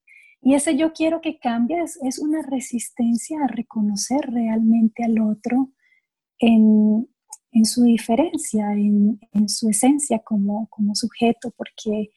[0.40, 5.70] Y ese yo quiero que cambie es, es una resistencia a reconocer realmente al otro
[6.38, 7.08] en,
[7.54, 12.10] en su diferencia, en, su esencia como, como sujeto, porque,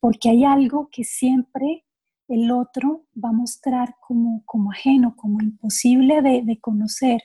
[0.00, 1.84] porque hay algo que siempre
[2.26, 7.20] el otro va a mostrar como, como ajeno, como imposible de, conocer.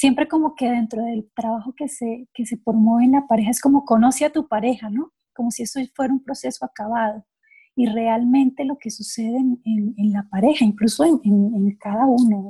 [0.00, 3.60] Siempre como que dentro del trabajo que se, que se promueve en la pareja es
[3.60, 5.12] como conoce a tu pareja, ¿no?
[5.34, 7.26] Como si eso fuera un proceso acabado.
[7.76, 12.48] Y realmente lo que sucede en, la pareja, incluso en, cada uno,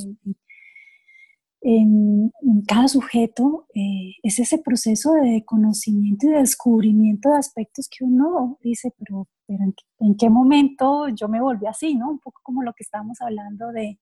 [1.60, 2.30] en,
[2.68, 8.58] cada sujeto eh, es ese proceso de conocimiento y de descubrimiento de aspectos que uno
[8.62, 9.64] dice, pero, pero
[9.98, 12.10] ¿en, qué, momento yo me volví así, ¿no?
[12.10, 13.98] Un poco como lo que estábamos hablando de,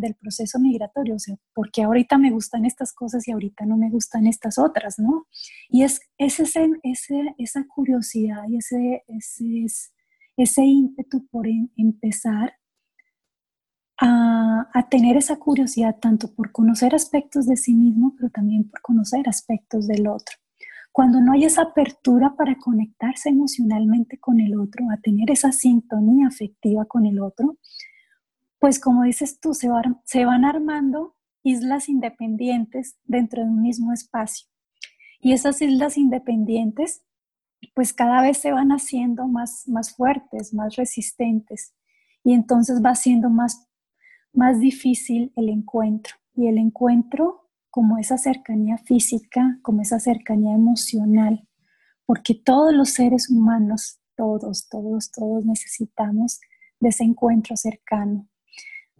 [0.00, 3.76] del proceso migratorio, o sea, ¿por qué ahorita me gustan estas cosas y ahorita no
[3.76, 5.26] me gustan estas otras, ¿no?
[5.68, 9.66] Y es, ese, ese, esa curiosidad y ese, ese,
[10.36, 11.46] ese ímpetu por
[11.76, 12.54] empezar
[14.00, 19.28] a, tener esa curiosidad tanto por conocer aspectos de sí mismo, pero también por conocer
[19.28, 20.36] aspectos del otro.
[20.92, 26.26] Cuando no hay esa apertura para conectarse emocionalmente con el otro, a tener esa sintonía
[26.26, 27.58] afectiva con el otro,
[28.60, 29.68] pues como dices tú, se,
[30.04, 34.46] se van armando islas independientes dentro de un mismo espacio.
[35.18, 37.02] Y esas islas independientes,
[37.74, 41.74] pues cada vez se van haciendo más, más fuertes, más resistentes.
[42.22, 43.66] Y entonces va siendo más,
[44.32, 46.14] más difícil el encuentro.
[46.34, 51.48] Y el encuentro como esa cercanía física, como esa cercanía emocional,
[52.04, 56.40] porque todos los seres humanos, todos, todos, todos necesitamos
[56.80, 58.28] de ese encuentro cercano,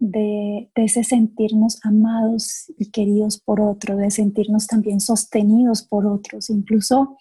[0.01, 6.49] de, ese sentirnos amados y queridos por otro, de sentirnos también sostenidos por otros.
[6.49, 7.17] Incluso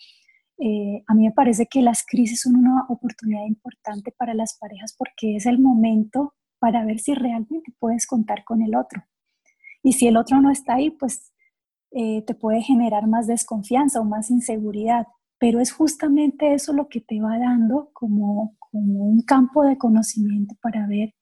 [0.58, 4.94] eh, a mí me parece que las crisis son una oportunidad importante para las parejas
[4.96, 9.04] porque es el momento para ver si realmente puedes contar con el otro.
[9.82, 11.32] Y si el otro no está ahí, pues
[11.90, 15.06] eh, te puede generar más desconfianza o más inseguridad,
[15.38, 20.54] pero es justamente eso lo que te va dando como, como un campo de conocimiento
[20.62, 21.14] para ver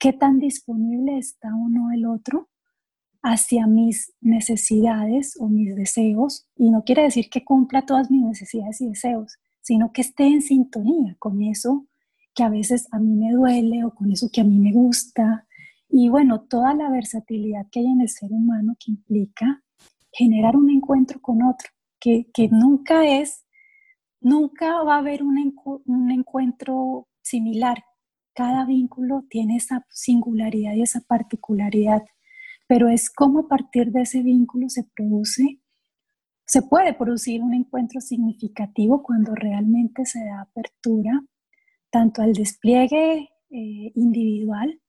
[0.00, 2.48] qué tan disponible está o no el otro
[3.22, 6.48] hacia mis necesidades o mis deseos.
[6.56, 10.42] Y no quiere decir que cumpla todas mis necesidades y deseos, sino que esté en
[10.42, 11.86] sintonía con eso
[12.34, 15.46] que a veces a mí me duele o con eso que a mí me gusta.
[15.88, 19.62] Y bueno, toda la versatilidad que hay en el ser humano que implica
[20.12, 21.68] generar un encuentro con otro,
[22.00, 23.44] que, nunca es,
[24.20, 27.84] nunca va a haber un, un encuentro similar.
[28.40, 32.02] Cada vínculo tiene esa singularidad y esa particularidad,
[32.66, 35.60] pero es como a partir de ese vínculo se produce,
[36.46, 41.22] se puede producir un encuentro significativo cuando realmente se da apertura
[41.90, 44.80] tanto al despliegue eh, individual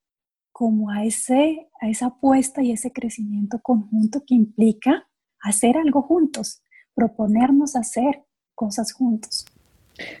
[0.50, 5.06] como a, ese, a esa apuesta y ese crecimiento conjunto que implica
[5.42, 6.62] hacer algo juntos,
[6.94, 8.24] proponernos hacer
[8.54, 9.44] cosas juntos.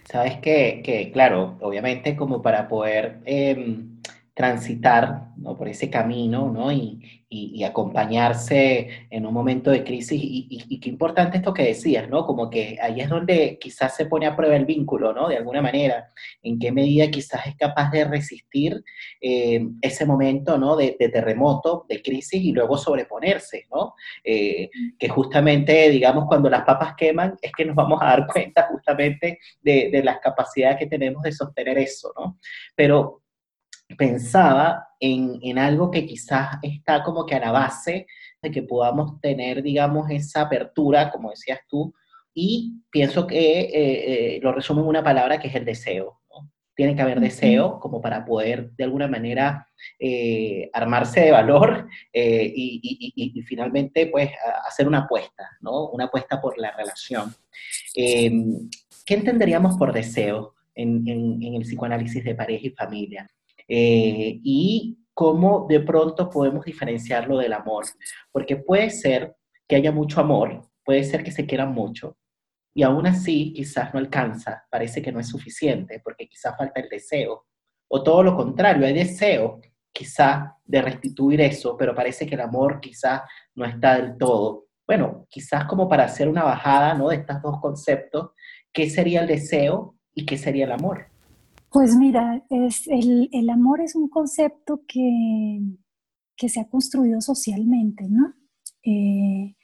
[0.04, 3.91] Sabes que, que claro, obviamente como para poder em,
[4.42, 5.56] transitar ¿no?
[5.56, 6.72] por ese camino ¿no?
[6.72, 10.20] y, y, acompañarse en un momento de crisis.
[10.22, 12.26] Y, qué importante esto que decías, ¿no?
[12.26, 15.28] Como que ahí es donde quizás se pone a prueba el vínculo, ¿no?
[15.28, 16.10] De alguna manera,
[16.42, 18.82] en qué medida quizás es capaz de resistir
[19.20, 20.76] eh, ese momento, ¿no?
[20.76, 23.94] De, terremoto, de crisis y luego sobreponerse, ¿no?
[24.24, 24.68] Eh,
[24.98, 29.38] que justamente, digamos, cuando las papas queman, es que nos vamos a dar cuenta justamente
[29.62, 32.38] de, de las capacidades que tenemos de sostener eso, ¿no?
[32.74, 33.21] Pero
[33.96, 38.06] pensaba en, en, algo que quizás está como que a la base
[38.40, 41.94] de que podamos tener, digamos, esa apertura, como decías tú,
[42.34, 46.18] y pienso que eh, eh, lo resumo en una palabra que es el deseo.
[46.74, 49.68] Tiene que haber deseo como para poder de alguna manera
[49.98, 54.30] eh, armarse de valor y, y, y, finalmente pues
[54.66, 55.90] hacer una apuesta, ¿no?
[55.90, 57.34] Una apuesta por la relación.
[57.94, 58.70] Em,
[59.04, 63.28] ¿Qué entenderíamos por deseo en, en, en el psicoanálisis de pareja y familia?
[63.74, 67.86] Eh, y cómo de pronto podemos diferenciarlo del amor,
[68.30, 69.34] porque puede ser
[69.66, 72.18] que haya mucho amor, puede ser que se quieran mucho,
[72.74, 76.90] y aún así quizás no alcanza, parece que no es suficiente, porque quizás falta el
[76.90, 77.46] deseo,
[77.88, 82.78] o todo lo contrario, hay deseo quizás de restituir eso, pero parece que el amor
[82.78, 83.22] quizás
[83.54, 84.66] no está del todo.
[84.86, 87.08] Bueno, quizás como para hacer una bajada ¿no?
[87.08, 88.32] de estos dos conceptos,
[88.70, 91.11] ¿qué sería el deseo y qué sería el amor?
[91.72, 95.62] Pues mira, es, el, amor es un concepto que,
[96.36, 98.34] que, se ha construido socialmente, ¿no?
[98.84, 99.56] Eh,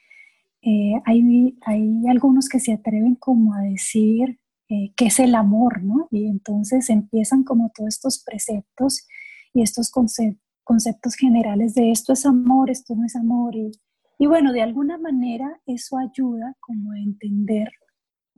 [0.63, 4.39] eh, hay, hay, algunos que se atreven como a decir
[4.69, 6.07] eh, qué es el amor, ¿no?
[6.09, 9.07] Y entonces empiezan como todos estos preceptos
[9.53, 13.55] y estos conceptos generales de esto es amor, esto no es amor.
[13.55, 13.69] Y,
[14.17, 17.69] y bueno, de alguna manera eso ayuda como a entender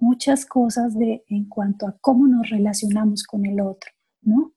[0.01, 3.91] muchas cosas de, en cuanto a cómo nos relacionamos con el otro,
[4.21, 4.53] ¿no?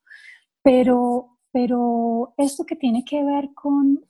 [0.62, 4.04] Pero, pero esto que tiene que ver con,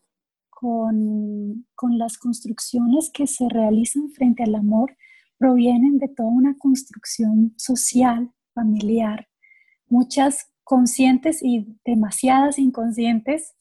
[0.48, 4.96] con, con las construcciones que se realizan frente al amor
[5.36, 9.28] provienen de toda una construcción social, familiar,
[9.88, 13.54] muchas conscientes y demasiadas inconscientes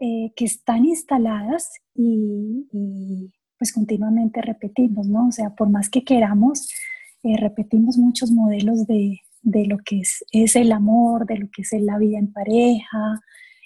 [0.00, 5.28] eh, que están instaladas y, y, pues continuamente repetimos, ¿no?
[5.28, 6.68] O sea, por más que queramos,
[7.22, 11.98] eh, repetimos muchos modelos de, lo que es, el amor, de lo que es la
[11.98, 13.20] vida en pareja,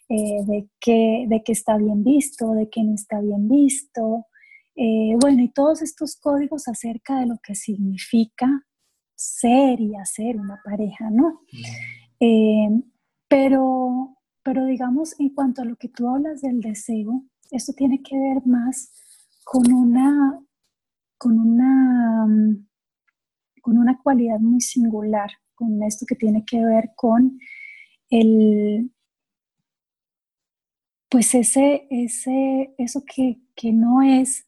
[0.08, 4.26] eh, de, qué, de que está bien visto, de que no está bien visto.
[4.74, 8.64] Eh, bueno, y todos estos códigos acerca de lo que significa
[9.14, 11.40] ser y hacer una pareja, ¿no?
[13.28, 18.16] pero, pero digamos, en cuanto a lo que tú hablas del deseo, esto tiene que
[18.16, 18.92] ver más
[19.44, 20.40] con una,
[21.18, 22.26] con una
[23.62, 27.38] con una cualidad muy singular, con esto que tiene que ver con
[28.10, 28.90] el,
[31.08, 34.46] pues ese, ese, eso que, no es,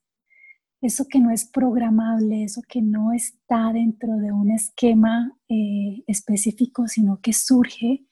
[0.81, 6.89] eso que no es programable, eso que no está dentro de un esquema eh, específico,
[6.89, 8.07] sino que surge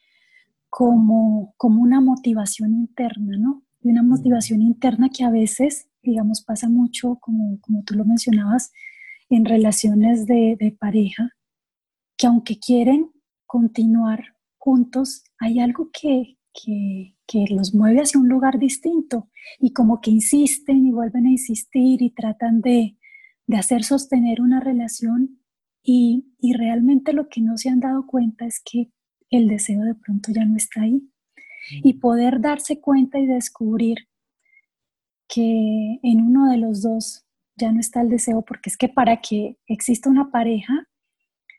[0.71, 3.63] como, como una motivación interna, ¿no?
[3.83, 8.71] Y una motivación interna que a veces, digamos, pasa mucho, como, como tú lo mencionabas,
[9.35, 11.31] en relaciones de, pareja,
[12.19, 13.11] que aunque quieren
[13.47, 20.11] continuar juntos, hay algo que, que, los mueve hacia un lugar distinto y como que
[20.11, 22.99] insisten y vuelven a insistir y tratan de,
[23.47, 25.41] de hacer sostener una relación
[25.83, 28.93] y, y, realmente lo que no se han dado cuenta es que
[29.31, 31.09] el deseo de pronto ya no está ahí.
[31.83, 33.97] Y poder darse cuenta y descubrir
[35.27, 37.25] que en uno de los dos
[37.57, 40.89] ya no está el deseo, porque es que para que exista una pareja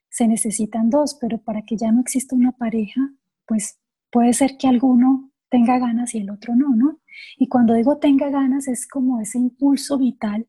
[0.09, 3.01] se necesitan dos, pero para que ya no exista una pareja,
[3.47, 3.79] pues
[4.11, 6.99] puede ser que alguno tenga ganas y el otro no, ¿no?
[7.37, 10.47] Y cuando digo tenga ganas es como ese impulso vital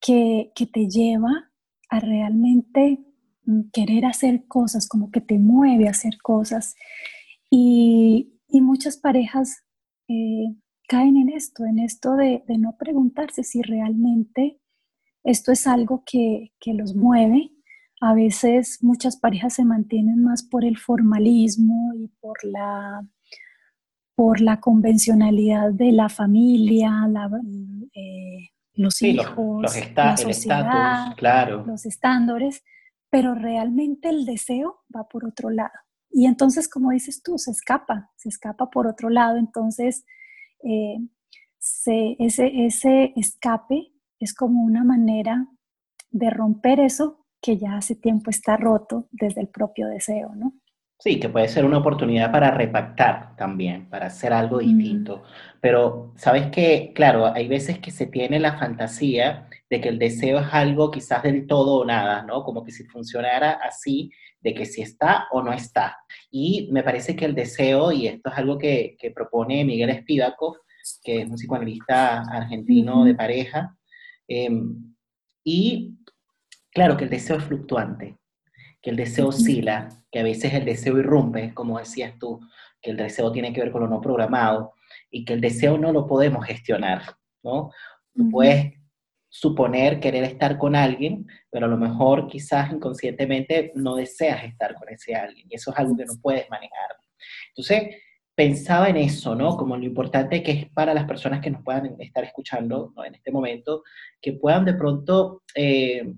[0.00, 1.50] que, que te lleva
[1.88, 2.98] a realmente
[3.46, 6.74] mm, querer hacer cosas, como que te mueve a hacer cosas.
[7.50, 9.64] Y, y muchas parejas
[10.08, 10.54] eh,
[10.88, 14.60] caen en esto, en esto de, de, no preguntarse si realmente
[15.24, 17.50] esto es algo que, que, los mueve.
[18.00, 23.06] A veces muchas parejas se mantienen más por el formalismo y por la,
[24.14, 27.08] por la convencionalidad de la familia,
[27.94, 31.64] eh, los hijos, los, la sociedad, claro.
[31.66, 32.62] los estándares,
[33.08, 35.72] pero realmente el deseo va por otro lado.
[36.10, 39.38] Y entonces, como dices tú, se escapa, se escapa por otro lado.
[39.38, 40.04] Entonces,
[40.62, 40.98] eh,
[41.58, 43.93] ese, ese escape
[44.24, 45.46] es como una manera
[46.10, 50.54] de romper eso que ya hace tiempo está roto desde el propio deseo, ¿no?
[50.98, 55.22] Sí, que puede ser una oportunidad para repactar también, para hacer algo distinto.
[55.60, 60.38] Pero sabes que, claro, hay veces que se tiene la fantasía de que el deseo
[60.38, 62.42] es algo quizás del todo o nada, ¿no?
[62.44, 64.10] Como que si funcionara así,
[64.40, 65.98] de que si está o no está.
[66.30, 70.56] Y me parece que el deseo, y esto es algo que, que propone Miguel Spivakov,
[71.02, 73.76] que es un psicoanalista argentino de pareja,
[74.28, 74.94] Em,
[75.44, 75.98] y
[76.72, 78.16] claro que el deseo es fluctuante,
[78.80, 82.40] que el deseo oscila, que a veces el deseo irrumpe, como decías tú,
[82.80, 84.74] que el deseo tiene que ver con lo no programado
[85.10, 87.02] y que el deseo no lo podemos gestionar,
[87.42, 87.70] ¿no?
[88.30, 88.74] puedes
[89.28, 94.88] suponer querer estar con alguien, pero a lo mejor quizás inconscientemente no deseas estar con
[94.88, 96.96] ese alguien y eso es algo que no puedes manejar.
[97.48, 97.96] Entonces,
[98.34, 99.56] pensaba en eso, ¿no?
[99.56, 103.30] Como lo importante que es para las personas que nos puedan estar escuchando en este
[103.30, 103.82] momento,
[104.20, 106.14] que puedan de pronto eh,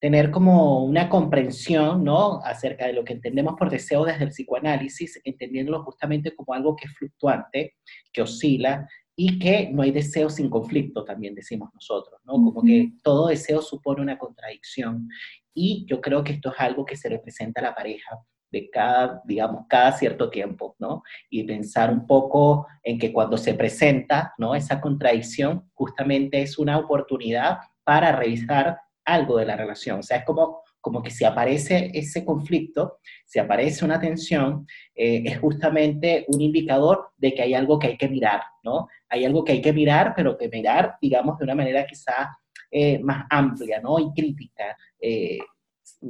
[0.00, 2.40] tener como una comprensión, ¿no?
[2.44, 6.86] Acerca de lo que entendemos por deseo desde el psicoanálisis, entendiéndolo justamente como algo que
[6.86, 7.74] es fluctuante,
[8.12, 12.34] que oscila y que no hay deseo sin conflicto, también decimos nosotros, ¿no?
[12.34, 15.08] Como que todo deseo supone una contradicción.
[15.52, 18.16] Y yo creo que esto es algo que se representa a la pareja
[18.50, 21.02] de cada, digamos, cada cierto tiempo, ¿no?
[21.30, 24.54] Y pensar un poco en que cuando se presenta, ¿no?
[24.54, 30.00] Esa contradicción justamente es una oportunidad para revisar algo de la relación.
[30.00, 35.22] O sea, es como, como que si aparece ese conflicto, si aparece una tensión, eh,
[35.24, 38.88] es justamente un indicador de que hay algo que hay que mirar, ¿no?
[39.08, 42.28] Hay algo que hay que mirar, pero que mirar, digamos, de una manera quizás
[42.70, 43.98] eh, más amplia, ¿no?
[43.98, 44.76] Y crítica.
[45.00, 45.38] Eh,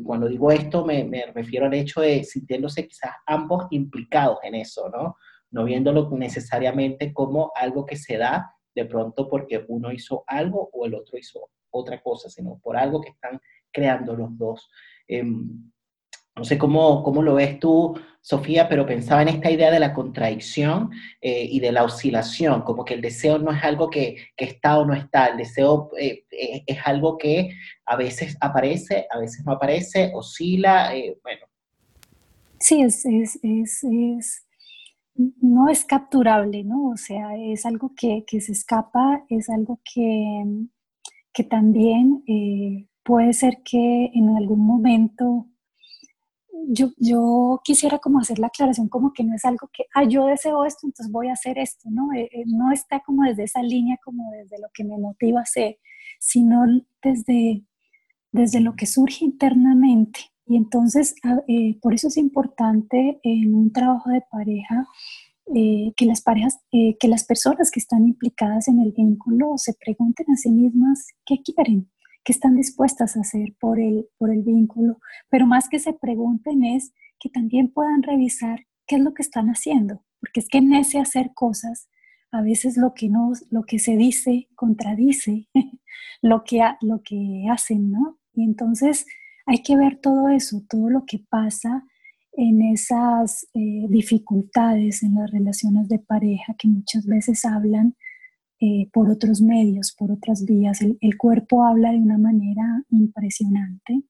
[0.05, 5.17] cuando digo esto me, refiero al hecho de sintiéndose quizás ambos implicados en eso, ¿no?
[5.51, 10.87] No viéndolo necesariamente como algo que se da de pronto porque uno hizo algo o
[10.87, 13.41] el otro hizo otra cosa, sino por algo que están
[13.73, 14.69] creando los dos.
[15.07, 15.71] Em,
[16.39, 19.93] no sé cómo, cómo lo ves tú, Sofía, pero pensaba en esta idea de la
[19.93, 24.79] contradicción eh, y de la oscilación, como que el deseo no es algo que, está
[24.79, 27.51] o no está, el deseo eh, eh, es algo que
[27.87, 31.47] a veces aparece, a veces no aparece, oscila, bueno.
[32.61, 34.47] Sí, es, es, es,
[35.41, 36.91] no es capturable, ¿no?
[36.91, 40.45] O sea, es algo que, que se escapa, es algo que,
[41.33, 42.25] que también
[43.03, 45.47] puede ser que en algún momento
[46.71, 50.27] yo, yo, quisiera como hacer la aclaración como que no es algo que, ah, yo
[50.27, 52.13] deseo esto, entonces voy a hacer esto, ¿no?
[52.13, 55.45] Eh, eh, no está como desde esa línea, como desde lo que me motiva a
[55.45, 55.79] hacer,
[56.21, 56.65] sino
[57.03, 57.65] desde,
[58.33, 60.21] desde lo que surge internamente.
[60.47, 61.15] Y entonces,
[61.47, 64.87] eh, por eso es importante en un trabajo de pareja
[65.51, 70.37] que las parejas, que las personas que están implicadas en el vínculo se pregunten a
[70.37, 71.89] sí mismas qué quieren,
[72.25, 74.99] qué están dispuestas a hacer por el, por el vínculo,
[75.31, 79.49] pero más que se pregunten es que también puedan revisar qué es lo que están
[79.49, 81.89] haciendo, porque es que en ese hacer cosas,
[82.31, 85.49] a veces lo que, no, lo que se dice contradice
[86.23, 88.19] lo que, lo que hacen, ¿no?
[88.35, 89.07] Y entonces
[89.47, 91.85] hay que ver todo eso, todo lo que pasa
[92.33, 97.97] en esas eh, dificultades en las relaciones de pareja que muchas veces hablan
[98.61, 100.81] eh, por otros medios, por otras vías.
[100.81, 104.03] El, cuerpo habla de una manera impresionante.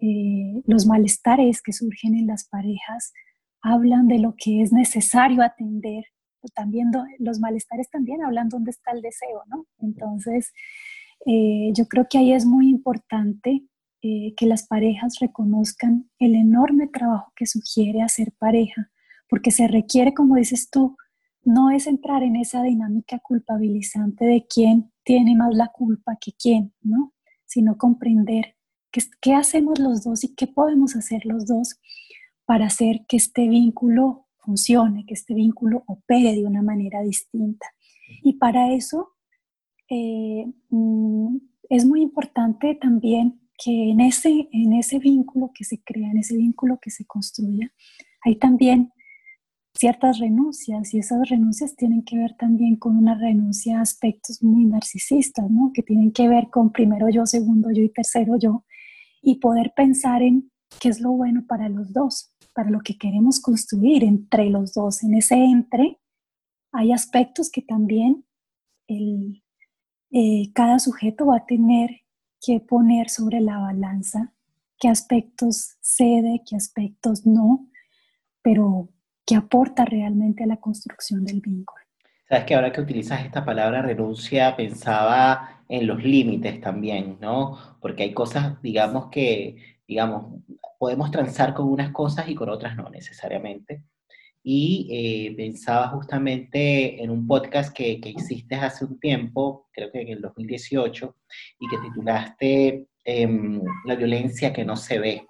[0.00, 3.12] Eh, los malestares que surgen en las parejas
[3.60, 6.04] hablan de lo que es necesario atender.
[6.54, 9.66] También los malestares también hablan dónde está el deseo, ¿no?
[9.80, 10.54] Entonces,
[11.26, 13.62] eh, yo creo que ahí es muy importante
[14.36, 18.92] que las parejas reconozcan el enorme trabajo que sugiere hacer pareja,
[19.28, 20.96] porque se requiere, como dices tú,
[21.46, 26.74] no es entrar en esa dinámica culpabilizante de quién tiene más la culpa que quién,
[26.82, 27.14] ¿no?
[27.46, 28.56] Sino comprender
[29.20, 31.78] qué, hacemos los dos y qué podemos hacer los dos
[32.46, 37.66] para hacer que este vínculo funcione, que este vínculo opere de una manera distinta.
[38.22, 39.12] Y para eso
[39.88, 41.36] eh, mm,
[41.70, 46.36] es muy importante también que en ese, en ese vínculo que se crea, en ese
[46.36, 47.72] vínculo que se construya,
[48.24, 48.90] hay también
[49.78, 54.64] ciertas renuncias y esas renuncias tienen que ver también con una renuncia a aspectos muy
[54.64, 55.70] narcisistas, ¿no?
[55.72, 58.64] Que tienen que ver con primero yo, segundo yo y tercero yo
[59.22, 60.50] y poder pensar en
[60.80, 65.02] qué es lo bueno para los dos, para lo que queremos construir entre los dos.
[65.02, 65.98] En ese entre
[66.72, 68.24] hay aspectos que también
[68.86, 69.42] el,
[70.10, 71.90] eh, cada sujeto va a tener
[72.40, 74.32] que poner sobre la balanza
[74.78, 77.68] qué aspectos cede, qué aspectos no,
[78.42, 78.90] pero
[79.26, 81.84] que aporta realmente a la construcción del vínculo.
[82.28, 87.58] Sabes que ahora que utilizas esta palabra renuncia, pensaba en los límites también, ¿no?
[87.80, 89.56] Porque hay cosas, digamos, que,
[89.86, 90.42] digamos,
[90.78, 93.82] podemos transar con unas cosas y con otras no necesariamente.
[94.42, 100.02] Y eh, pensaba justamente en un podcast que, que, hiciste hace un tiempo, creo que
[100.02, 101.16] en el 2018,
[101.60, 105.26] y que titulaste em, La violencia que no se ve,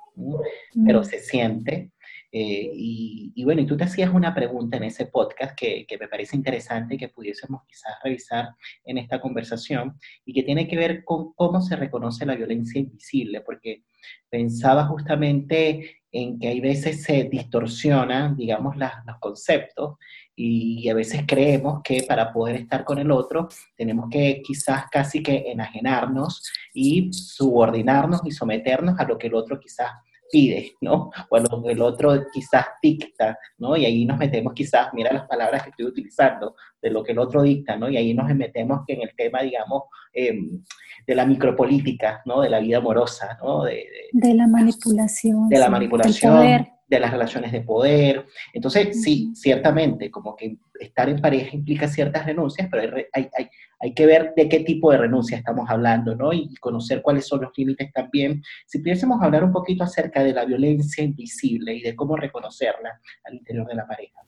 [0.84, 1.05] pero mm.
[1.05, 1.92] se siente.
[2.33, 6.37] Eh, y, bueno, y tú te hacías una pregunta en ese podcast que, me parece
[6.37, 8.49] interesante que pudiésemos quizás revisar
[8.85, 13.41] en esta conversación y que tiene que ver con cómo se reconoce la violencia invisible,
[13.41, 13.85] porque
[14.29, 19.97] pensaba justamente en que hay veces se distorsionan, digamos, los conceptos
[20.35, 25.22] y a veces creemos que para poder estar con el otro tenemos que quizás casi
[25.22, 26.43] que enajenarnos
[26.74, 29.91] y subordinarnos y someternos a lo que el otro quizás
[30.31, 31.11] pide, ¿no?
[31.31, 31.37] O
[31.68, 33.77] el otro quizás dicta, ¿no?
[33.77, 37.18] Y ahí nos metemos quizás, mira las palabras que estoy utilizando, de lo que el
[37.18, 37.89] otro dicta, ¿no?
[37.89, 40.62] Y ahí nos metemos en el tema, digamos, em,
[41.07, 42.41] de la micropolítica, ¿no?
[42.41, 43.64] De la vida amorosa, ¿no?
[43.64, 45.49] De, la manipulación.
[45.49, 48.27] De la manipulación de las relaciones de poder.
[48.53, 53.49] Entonces, sí, ciertamente, como que estar en pareja implica ciertas renuncias, pero hay, hay,
[53.81, 56.33] hay, que ver de qué tipo de renuncia estamos hablando, ¿no?
[56.33, 58.43] Y conocer cuáles son los límites también.
[58.66, 63.35] Si pudiésemos hablar un poquito acerca de la violencia invisible y de cómo reconocerla al
[63.35, 64.20] interior de la pareja.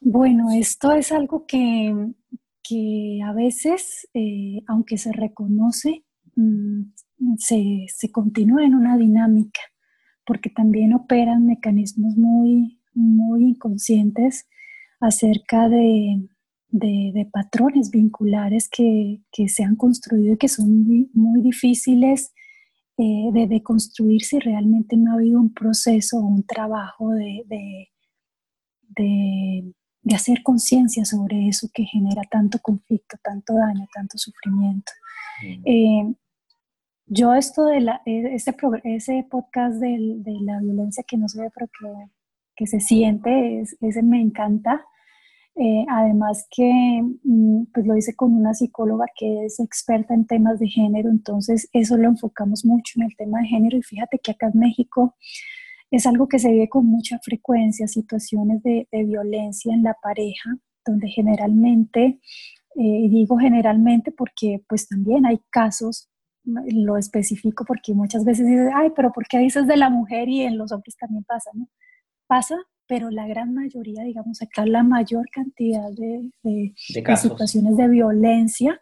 [0.00, 1.94] Bueno, esto es algo que,
[2.62, 6.04] que a veces, eh, aunque se reconoce,
[6.36, 6.82] mm,
[7.36, 9.60] se, se continúa en una dinámica
[10.30, 14.46] porque también operan mecanismos muy, muy inconscientes
[15.00, 16.28] acerca de,
[17.32, 22.32] patrones vinculares que, se han construido y que son muy, difíciles
[22.98, 27.44] eh, de, de, construir si realmente no ha habido un proceso o un trabajo de,
[30.02, 34.92] de hacer conciencia sobre eso que genera tanto conflicto, tanto daño, tanto sufrimiento.
[35.64, 36.14] Eh,
[37.06, 41.50] yo esto de la, e, ese, ese podcast de, la violencia que no se ve
[41.54, 42.10] pero que,
[42.66, 44.84] se siente, ese me encanta.
[45.56, 50.58] Eh, además que mm, pues lo hice con una psicóloga que es experta en temas
[50.60, 54.30] de género, entonces eso lo enfocamos mucho en el tema de género y fíjate que
[54.30, 55.16] acá en México
[55.90, 60.50] es algo que se vive con mucha frecuencia, situaciones de, violencia en la pareja,
[60.86, 62.20] donde generalmente,
[62.76, 66.10] eh, digo generalmente porque pues también hay casos
[66.44, 70.42] lo especifico porque muchas veces dices, ay, pero ¿por qué dices de la mujer y
[70.42, 71.50] en los hombres también pasa?
[71.54, 71.68] ¿no?
[72.30, 72.56] Pasa,
[72.86, 76.74] pero la gran mayoría, digamos, acá la mayor cantidad de, de,
[77.16, 78.80] situaciones de violencia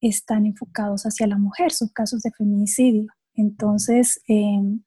[0.00, 3.06] están enfocados hacia la mujer, son casos de feminicidio.
[3.34, 4.82] Entonces, em,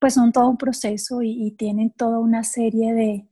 [0.00, 3.28] pues son todo un proceso y, tienen toda una serie de,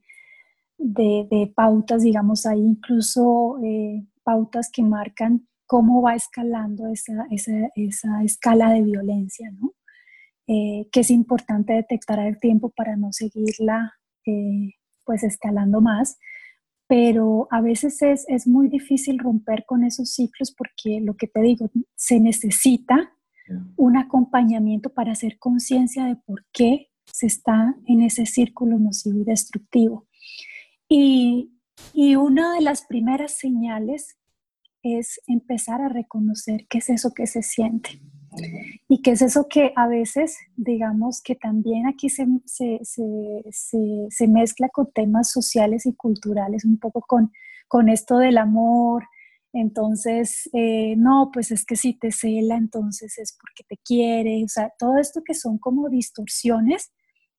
[0.77, 8.73] de pautas, digamos, hay incluso eh, pautas que marcan cómo va escalando esa, esa, escala
[8.73, 9.71] de violencia, ¿no?
[10.47, 13.93] Eh, que es importante detectar el tiempo para no seguirla
[14.25, 14.73] eh,
[15.05, 16.17] pues escalando más,
[16.87, 21.41] pero a veces es, es, muy difícil romper con esos ciclos porque lo que te
[21.41, 23.13] digo, se necesita
[23.75, 29.25] un acompañamiento para hacer conciencia de por qué se está en ese círculo nocivo y
[29.25, 30.07] destructivo.
[30.89, 31.53] Y,
[31.93, 34.17] y una de las primeras señales
[34.83, 38.01] es empezar a reconocer qué es eso que se siente.
[38.87, 44.27] Y qué es eso que a veces, digamos que también aquí se, se, se, se
[44.27, 47.31] mezcla con temas sociales y culturales, un poco con,
[47.67, 49.03] con esto del amor,
[49.53, 54.47] entonces, eh, no, pues es que si te cela, entonces es porque te quiere, o
[54.47, 56.91] sea, todo esto que son como distorsiones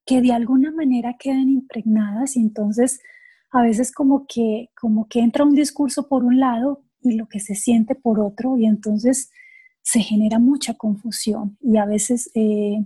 [0.04, 3.00] que de alguna manera quedan impregnadas y entonces
[3.50, 7.40] a veces como que, como que entra un discurso por un lado y lo que
[7.40, 9.30] se siente por otro y entonces
[9.82, 12.84] se genera mucha confusión y a veces eh,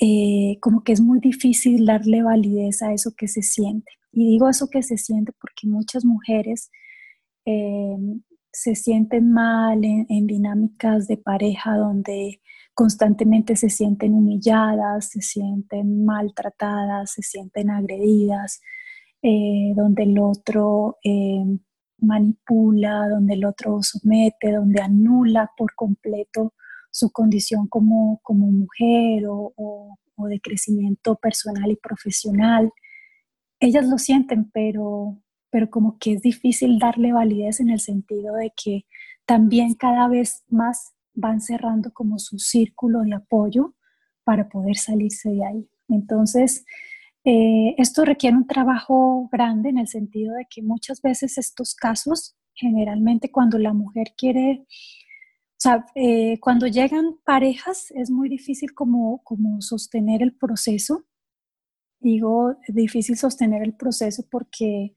[0.00, 3.92] eh, como que es muy difícil darle validez a eso que se siente.
[4.12, 6.70] Y digo eso que se siente porque muchas mujeres
[7.44, 7.96] eh,
[8.52, 12.40] se sienten mal en, dinámicas de pareja donde
[12.72, 18.60] constantemente se sienten humilladas, se sienten maltratadas, se sienten agredidas,
[19.22, 20.98] donde el otro
[22.04, 26.54] manipula, donde el otro somete, donde anula por completo
[26.90, 32.72] su condición como, como mujer o, o de crecimiento personal y profesional.
[33.60, 35.18] Ellas lo sienten, pero
[35.54, 38.86] pero como que es difícil darle validez en el sentido de que
[39.24, 43.72] también cada vez más van cerrando como su círculo de apoyo
[44.24, 45.70] para poder salirse de ahí.
[45.88, 46.64] Entonces,
[47.24, 52.36] eh, esto requiere un trabajo grande en el sentido de que muchas veces estos casos,
[52.54, 59.22] generalmente cuando la mujer quiere, o sea, eh, cuando llegan parejas es muy difícil como,
[59.24, 61.04] como sostener el proceso.
[62.00, 64.94] Digo, difícil sostener el proceso porque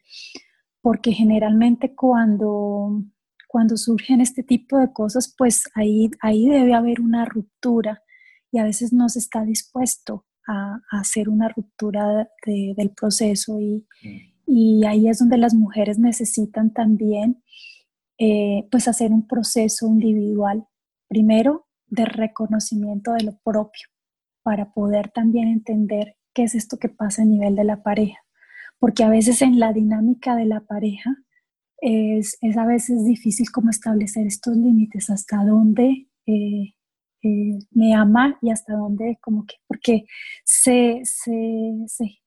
[0.88, 3.04] porque generalmente cuando,
[3.50, 8.04] cuando surgen este tipo de cosas, pues ahí, ahí debe haber una ruptura
[8.52, 14.18] y a veces no se está dispuesto a, hacer una ruptura del proceso y, mm.
[14.48, 17.44] y, ahí es donde las mujeres necesitan también
[18.18, 20.66] eh, pues hacer un proceso individual,
[21.08, 23.88] primero de reconocimiento de lo propio,
[24.44, 28.20] para poder también entender qué es esto que pasa a nivel de la pareja
[28.80, 31.16] porque a veces en la dinámica de la pareja
[31.80, 36.74] es, a veces difícil como establecer estos límites, hasta dónde eh,
[37.28, 40.06] eh, me ama y hasta dónde como que, porque
[40.46, 42.22] se, se,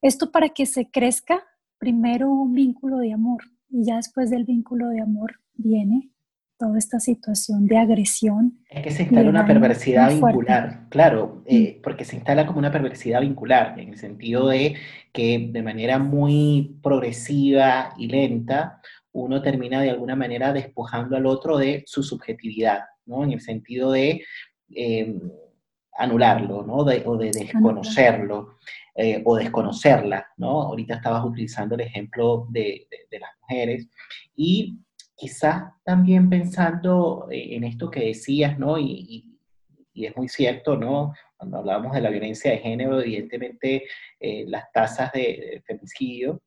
[0.00, 1.42] esto para que se crezca,
[1.78, 6.10] primero un vínculo de amor y ya después del vínculo de amor viene
[6.56, 8.60] toda esta situación de agresión.
[8.70, 11.82] Es que se instala una perversidad vincular, claro, eh, mm.
[11.82, 14.76] porque se instala como una perversidad vincular, en el sentido de
[15.12, 21.58] que de manera muy progresiva y lenta, uno termina de alguna manera despojando al otro
[21.58, 23.24] de su subjetividad, ¿no?
[23.24, 24.24] En el sentido de
[24.70, 25.20] em,
[25.98, 26.76] anularlo, ¿no?
[26.76, 26.84] o
[27.16, 28.56] de desconocerlo.
[28.94, 30.60] Eh, o desconocerla, ¿no?
[30.64, 33.88] Ahorita estabas utilizando el ejemplo de, de las mujeres
[34.36, 34.76] y
[35.22, 38.76] quizás también pensando eh, en esto que decías, ¿no?
[38.76, 39.28] Y,
[39.94, 41.12] es muy cierto, ¿no?
[41.36, 43.84] Cuando hablábamos de la violencia de género, evidentemente
[44.18, 46.40] eh, las tasas de, femicidio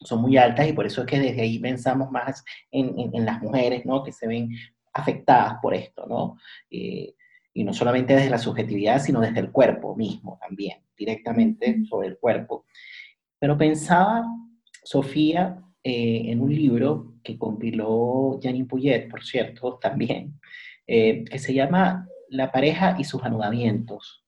[0.00, 3.84] son muy altas y por eso es que desde ahí pensamos más en, las mujeres,
[3.86, 4.04] ¿no?
[4.04, 4.50] Que se ven
[4.98, 6.38] afectadas por esto, ¿no?
[6.70, 7.14] Eh,
[7.52, 12.18] y no solamente desde la subjetividad, sino desde el cuerpo mismo también, directamente sobre el
[12.18, 12.66] cuerpo.
[13.38, 14.26] Pero pensaba,
[14.84, 20.38] Sofía, eh, en un libro que compiló Janine Puyet, por cierto, también,
[20.86, 24.24] eh, que se llama La pareja y sus anudamientos.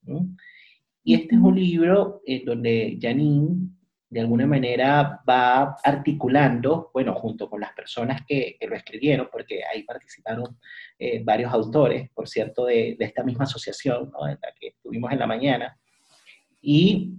[1.05, 3.71] Y este es un libro en donde Janine,
[4.11, 9.83] de alguna manera, va articulando, bueno, junto con las personas que, lo escribieron, porque ahí
[9.83, 10.59] participaron
[10.99, 14.27] eh, varios autores, por cierto, de, de esta misma asociación, ¿no?
[14.27, 15.79] en la que estuvimos en la mañana,
[16.61, 17.19] y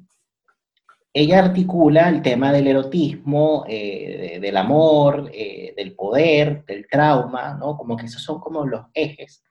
[1.14, 7.76] ella articula el tema del erotismo, eh, del amor, eh, del poder, del trauma, ¿no?
[7.76, 9.44] Como que esos son como los ejes.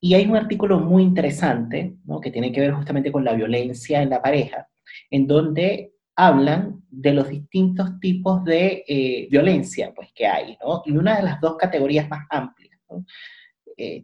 [0.00, 2.20] Y hay un artículo muy interesante, ¿no?
[2.20, 4.68] Que tiene que ver justamente con la violencia en la pareja,
[5.10, 5.92] en donde
[6.26, 10.82] hablan de los distintos tipos de eh, violencia pues, que hay, ¿no?
[10.84, 13.04] Y una de las dos categorías más amplias, ¿no?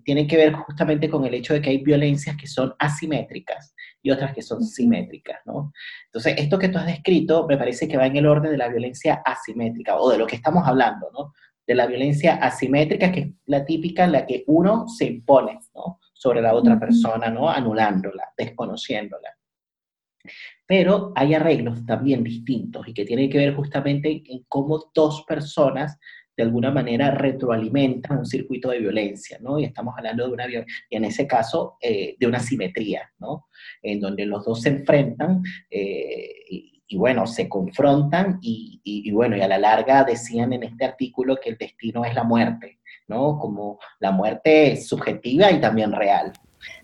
[0.04, 3.74] tiene que ver justamente con el hecho de que hay violencias que son asimétricas,
[4.06, 5.72] y otras que son simétricas, ¿no?
[6.06, 8.68] Entonces, esto que tú has descrito me parece que va en el orden de la
[8.68, 11.32] violencia asimétrica o de lo que estamos hablando, ¿no?
[11.66, 15.98] de la violencia asimétrica, que es la típica en la que uno se impone ¿no?
[16.12, 17.50] sobre la otra persona, ¿no?
[17.50, 19.35] anulándola, desconociéndola.
[20.66, 25.98] Pero hay arreglos también distintos y que tienen que ver justamente en cómo dos personas
[26.36, 29.58] de alguna manera retroalimentan un circuito de violencia, ¿no?
[29.58, 33.48] Y estamos hablando de una, y en ese caso, eh, de una simetría, ¿no?
[33.82, 36.30] En donde los dos se enfrentan eh,
[36.88, 41.36] y, bueno, se confrontan y, y, bueno, y a la larga decían en este artículo
[41.36, 43.38] que el destino es la muerte, ¿no?
[43.38, 46.32] Como la muerte subjetiva y también real.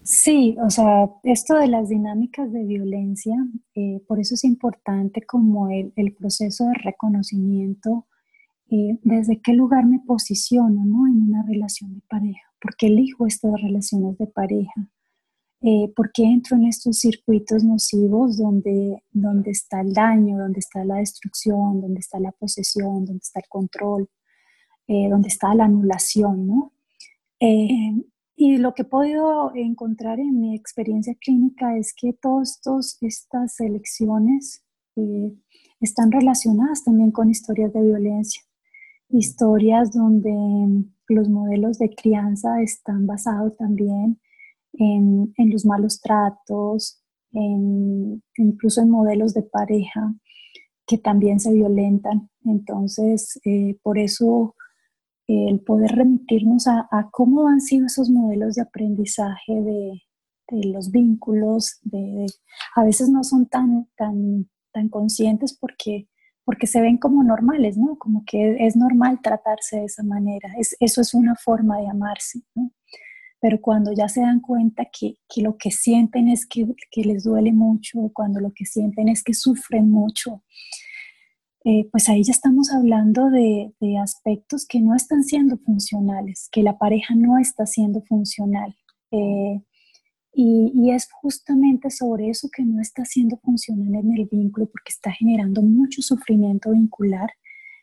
[0.03, 3.35] Sí, o sea, esto de las dinámicas de violencia,
[3.75, 8.07] eh, por eso es importante como el, el proceso de reconocimiento
[8.75, 11.07] eh, desde qué lugar me posiciono ¿no?
[11.07, 14.89] en una relación de pareja, por qué elijo estas relaciones de pareja,
[15.61, 20.87] eh, por qué entro en estos circuitos nocivos donde, donde está el daño, donde está
[20.87, 24.09] la destrucción, donde está la posesión, donde está el control,
[24.89, 26.47] eh, donde está la anulación.
[26.47, 26.73] ¿no?
[28.35, 32.61] Y lo que he podido encontrar en mi experiencia clínica es que todas
[33.01, 34.65] estas elecciones
[35.81, 38.43] están relacionadas también con historias de violencia
[39.13, 40.33] historias donde
[41.09, 44.21] los modelos de crianza están basados también
[44.73, 47.03] en, los malos tratos,
[48.37, 50.15] incluso en modelos de pareja
[50.87, 52.31] que también se violentan.
[52.45, 54.57] Entonces, eh, por eso
[55.27, 60.03] el poder remitirnos a, cómo han sido esos modelos de aprendizaje de,
[60.65, 62.27] los vínculos, de,
[62.77, 66.09] a veces no son tan, tan, tan conscientes porque
[66.45, 67.97] porque se ven como normales, ¿no?
[67.99, 70.53] Como que es normal tratarse de esa manera.
[70.59, 72.73] Es, eso es una forma de amarse, ¿no?
[73.41, 77.25] Pero cuando ya se dan cuenta que, que lo que sienten es que, que, les
[77.25, 80.45] duele mucho, cuando lo que sienten es que sufren mucho,
[81.65, 86.77] eh, pues ahí ya estamos hablando de, aspectos que no están siendo funcionales, que la
[86.77, 88.75] pareja no está siendo funcional.
[89.13, 89.63] Eh,
[90.35, 95.13] y, es justamente sobre eso que no está siendo funcional en el vínculo porque está
[95.13, 97.31] generando mucho sufrimiento vincular.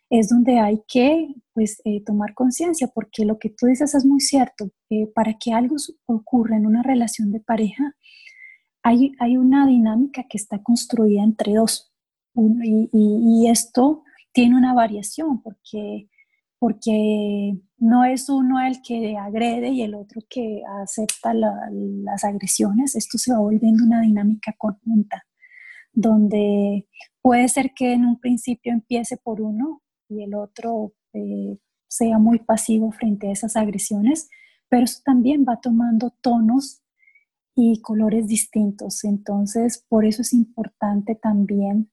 [0.09, 4.19] Es donde hay que pues, eh, tomar conciencia porque lo que tú dices es muy
[4.19, 4.71] cierto.
[5.13, 5.75] Para que algo
[6.05, 7.95] ocurra en una relación de pareja,
[8.83, 11.88] hay, hay una dinámica que está construida entre dos.
[12.63, 16.07] Y, esto tiene una variación porque
[16.59, 23.17] porque no es uno el que agrede y el otro que acepta las agresiones, esto
[23.17, 25.23] se va volviendo una dinámica conjunta,
[25.93, 26.85] donde
[27.21, 32.39] puede ser que en un principio empiece por uno y el otro eh, sea muy
[32.39, 34.29] pasivo frente a esas agresiones,
[34.67, 36.81] pero eso también va tomando tonos
[37.55, 39.03] y colores distintos.
[39.03, 41.89] Entonces, por eso es importante también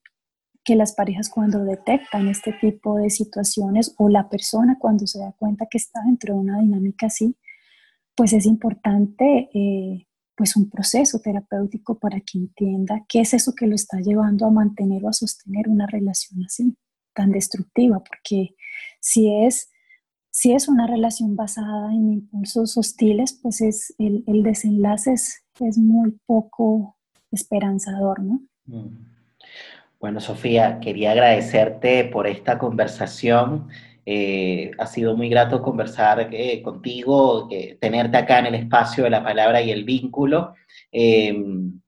[0.67, 5.33] que las parejas cuando detectan este tipo de situaciones o la persona cuando se da
[5.39, 7.37] cuenta que está dentro de una dinámica así,
[8.17, 13.69] pues es importante eh, pues un proceso terapéutico para que entienda qué es eso que
[13.69, 16.77] lo está llevando a mantener o a sostener una relación así,
[17.15, 18.57] tan destructiva, porque
[19.01, 19.71] si es,
[20.33, 26.19] si es una relación basada en impulsos hostiles, pues es, el, desenlace es, es, muy
[26.27, 26.99] poco
[27.31, 28.43] esperanzador, ¿no?
[28.67, 29.16] Mm.
[29.99, 33.69] Bueno, Sofía, quería agradecerte por esta conversación.
[34.05, 37.49] Eh, ha sido muy grato conversar eh, contigo,
[37.81, 40.55] tenerte acá en el espacio de la palabra y el vínculo.
[40.93, 41.81] Em,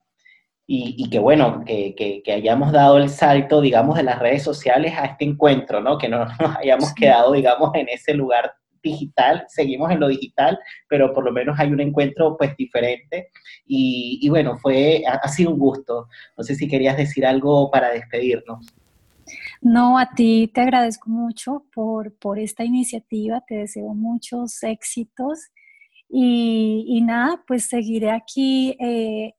[0.71, 5.25] y, que bueno, que, hayamos dado el salto, digamos, de las redes sociales a este
[5.25, 5.97] encuentro, ¿no?
[5.97, 11.13] Que no nos hayamos quedado, digamos, en ese lugar digital, seguimos en lo digital, pero
[11.13, 13.29] por lo menos hay un encuentro pues diferente.
[13.65, 16.07] Y, bueno, fue, ha, sido un gusto.
[16.37, 18.65] No sé si querías decir algo para despedirnos.
[19.61, 25.51] No, a ti te agradezco mucho por, por esta iniciativa, te deseo muchos éxitos
[26.11, 29.35] y, nada, pues seguiré aquí eh,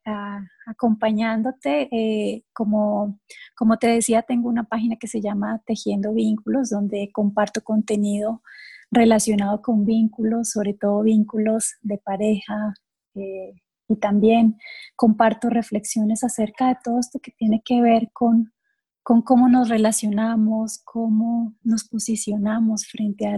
[0.66, 1.88] acompañándote.
[1.90, 3.18] Eh, como,
[3.56, 8.42] como te decía, tengo una página que se llama Tejiendo Vínculos, donde comparto contenido
[8.90, 12.74] relacionado con vínculos, sobre todo vínculos de pareja.
[13.14, 13.54] Eh,
[13.90, 14.56] y también
[14.94, 18.52] comparto reflexiones acerca de todo esto que tiene que ver con,
[19.02, 23.36] con cómo nos relacionamos, cómo nos posicionamos frente a,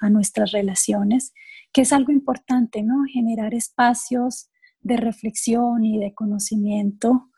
[0.00, 1.32] a, nuestras relaciones,
[1.72, 3.04] que es algo importante, ¿no?
[3.12, 7.28] Generar espacios de reflexión y de conocimiento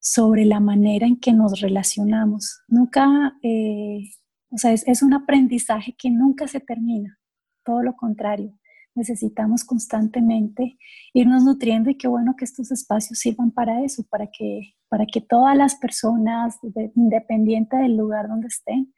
[0.00, 2.60] sobre la manera en que nos relacionamos.
[2.68, 4.04] Nunca eh,
[4.50, 7.18] o sea, es, un aprendizaje que nunca se termina,
[7.64, 8.58] todo lo contrario.
[8.94, 10.78] Necesitamos constantemente
[11.12, 15.20] irnos nutriendo y qué bueno que estos espacios sirvan para eso, para que, para que
[15.20, 16.58] todas las personas,
[16.94, 18.94] independiente del lugar donde estén,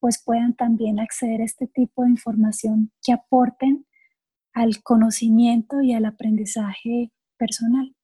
[0.00, 3.86] pues puedan también acceder a este tipo de información que aporten
[4.52, 7.94] al conocimiento y al aprendizaje personal.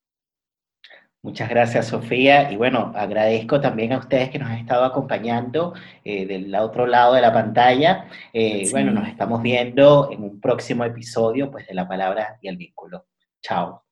[1.25, 2.53] Muchas gracias, Sofía.
[2.53, 5.73] Y bueno, agradezco también a ustedes que nos han estado acompañando
[6.05, 8.09] eh, del otro lado de la pantalla.
[8.31, 12.59] Eh, bueno, nos estamos viendo en un próximo episodio pues, de La Palabra y el
[12.59, 13.07] Vínculo.
[13.41, 13.85] Chao.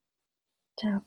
[0.77, 1.03] Chao.